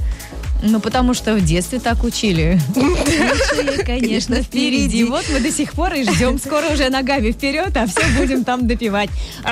Ну, 0.61 0.79
потому 0.79 1.13
что 1.13 1.33
в 1.33 1.43
детстве 1.43 1.79
так 1.79 2.03
учили. 2.03 2.59
Лучшее, 2.75 3.83
конечно, 3.83 4.41
впереди. 4.41 5.03
Вот 5.03 5.25
мы 5.31 5.39
до 5.39 5.51
сих 5.51 5.73
пор 5.73 5.93
и 5.93 6.03
ждем. 6.03 6.37
Скоро 6.39 6.67
уже 6.67 6.89
ногами 6.89 7.31
вперед, 7.31 7.75
а 7.75 7.87
все 7.87 8.01
будем 8.17 8.43
там 8.43 8.67
допивать. 8.67 9.09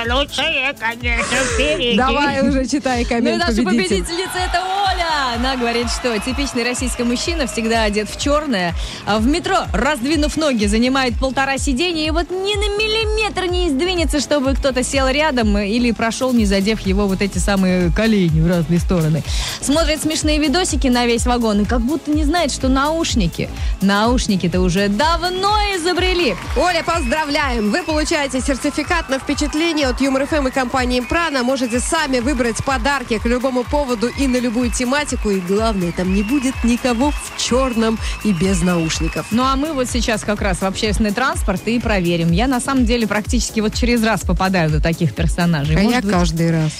Лучшее, 0.08 0.74
конечно, 0.78 1.36
впереди. 1.54 1.96
Давай 1.96 2.48
уже 2.48 2.66
читай 2.66 3.00
Ну 3.00 3.02
и 3.02 3.04
коммент 3.04 3.38
наша 3.40 3.62
победитель. 3.62 4.04
победительница 4.04 4.38
это 4.38 4.60
Оля. 4.62 5.34
Она 5.36 5.56
говорит, 5.56 5.88
что 5.90 6.16
типичный 6.18 6.64
российский 6.64 7.02
мужчина 7.02 7.46
всегда 7.46 7.82
одет 7.84 8.08
в 8.08 8.20
черное. 8.20 8.74
а 9.06 9.18
В 9.18 9.26
метро, 9.26 9.58
раздвинув 9.72 10.36
ноги, 10.36 10.66
занимает 10.66 11.14
полтора 11.18 11.58
сиденья 11.58 12.06
и 12.06 12.10
вот 12.10 12.30
ни 12.30 12.54
на 12.54 12.76
миллиметр 12.78 13.44
не 13.46 13.68
сдвинется, 13.70 14.20
чтобы 14.20 14.54
кто-то 14.54 14.82
сел 14.82 15.08
рядом 15.08 15.56
или 15.58 15.90
прошел, 15.92 16.32
не 16.32 16.46
задев 16.46 16.80
его 16.80 17.06
вот 17.06 17.20
эти 17.22 17.38
самые 17.38 17.90
колени 17.90 18.40
в 18.40 18.48
разные 18.48 18.78
стороны. 18.80 19.22
Смотрит 19.60 20.02
смешные 20.02 20.38
видосики 20.38 20.86
на 20.88 20.99
на 21.00 21.06
весь 21.06 21.24
вагон. 21.24 21.62
И 21.62 21.64
как 21.64 21.80
будто 21.80 22.10
не 22.10 22.24
знает, 22.24 22.52
что 22.52 22.68
наушники. 22.68 23.48
Наушники-то 23.80 24.60
уже 24.60 24.88
давно 24.88 25.56
изобрели. 25.74 26.36
Оля, 26.58 26.82
поздравляем! 26.84 27.70
Вы 27.70 27.82
получаете 27.82 28.42
сертификат 28.42 29.08
на 29.08 29.18
впечатление 29.18 29.86
от 29.86 30.02
Юмор 30.02 30.26
ФМ 30.26 30.48
и 30.48 30.50
компании 30.50 31.00
Прана. 31.00 31.42
Можете 31.42 31.80
сами 31.80 32.20
выбрать 32.20 32.62
подарки 32.62 33.18
к 33.18 33.24
любому 33.24 33.64
поводу 33.64 34.08
и 34.08 34.26
на 34.26 34.36
любую 34.36 34.70
тематику. 34.70 35.30
И 35.30 35.40
главное, 35.40 35.90
там 35.92 36.12
не 36.12 36.22
будет 36.22 36.54
никого 36.64 37.12
в 37.12 37.38
черном 37.38 37.98
и 38.22 38.32
без 38.32 38.60
наушников. 38.60 39.28
Ну 39.30 39.42
а 39.42 39.56
мы 39.56 39.72
вот 39.72 39.88
сейчас 39.88 40.20
как 40.22 40.42
раз 40.42 40.58
в 40.58 40.64
общественный 40.64 41.12
транспорт 41.12 41.66
и 41.66 41.80
проверим. 41.80 42.30
Я 42.30 42.46
на 42.46 42.60
самом 42.60 42.84
деле 42.84 43.06
практически 43.06 43.60
вот 43.60 43.72
через 43.72 44.02
раз 44.02 44.20
попадаю 44.20 44.68
на 44.68 44.80
таких 44.80 45.14
персонажей. 45.14 45.76
А 45.76 45.80
Может 45.80 45.94
я 45.94 46.02
быть, 46.02 46.10
каждый 46.10 46.50
раз. 46.50 46.72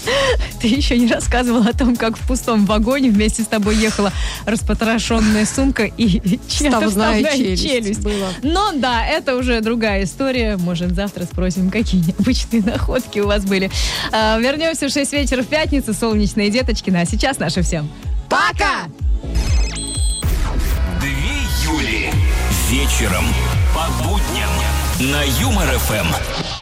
Ты 0.60 0.66
еще 0.66 0.98
не 0.98 1.06
рассказывал 1.06 1.62
о 1.62 1.72
том, 1.72 1.94
как 1.94 2.16
в 2.16 2.26
пустом 2.26 2.66
вагоне 2.66 3.10
вместе 3.10 3.42
с 3.44 3.46
тобой 3.46 3.59
ехала 3.68 4.12
распотрошенная 4.46 5.44
сумка 5.46 5.84
и 5.84 6.38
чья-то 6.48 6.88
Вставная 6.88 7.22
челюсть 7.36 7.62
челюсть. 7.62 8.00
была. 8.00 8.28
Но 8.42 8.72
да, 8.74 9.06
это 9.06 9.36
уже 9.36 9.60
другая 9.60 10.04
история. 10.04 10.56
Может, 10.56 10.94
завтра 10.94 11.24
спросим, 11.24 11.70
какие 11.70 12.00
необычные 12.06 12.62
находки 12.62 13.18
у 13.18 13.26
вас 13.26 13.44
были. 13.44 13.70
А, 14.12 14.38
вернемся 14.38 14.88
в 14.88 14.92
6 14.92 15.12
вечера 15.12 15.42
в 15.42 15.46
пятницу. 15.46 15.92
Солнечные 15.92 16.50
деточкины. 16.50 16.96
А 16.98 17.04
сейчас 17.04 17.38
наше 17.38 17.62
всем. 17.62 17.90
Пока! 18.28 18.86
Две 21.00 21.10
Юли. 21.64 22.10
Вечером 22.70 23.24
по 23.74 23.86
будням 24.04 24.50
на 25.12 25.22
Юмор 25.40 25.66
ФМ. 25.78 26.50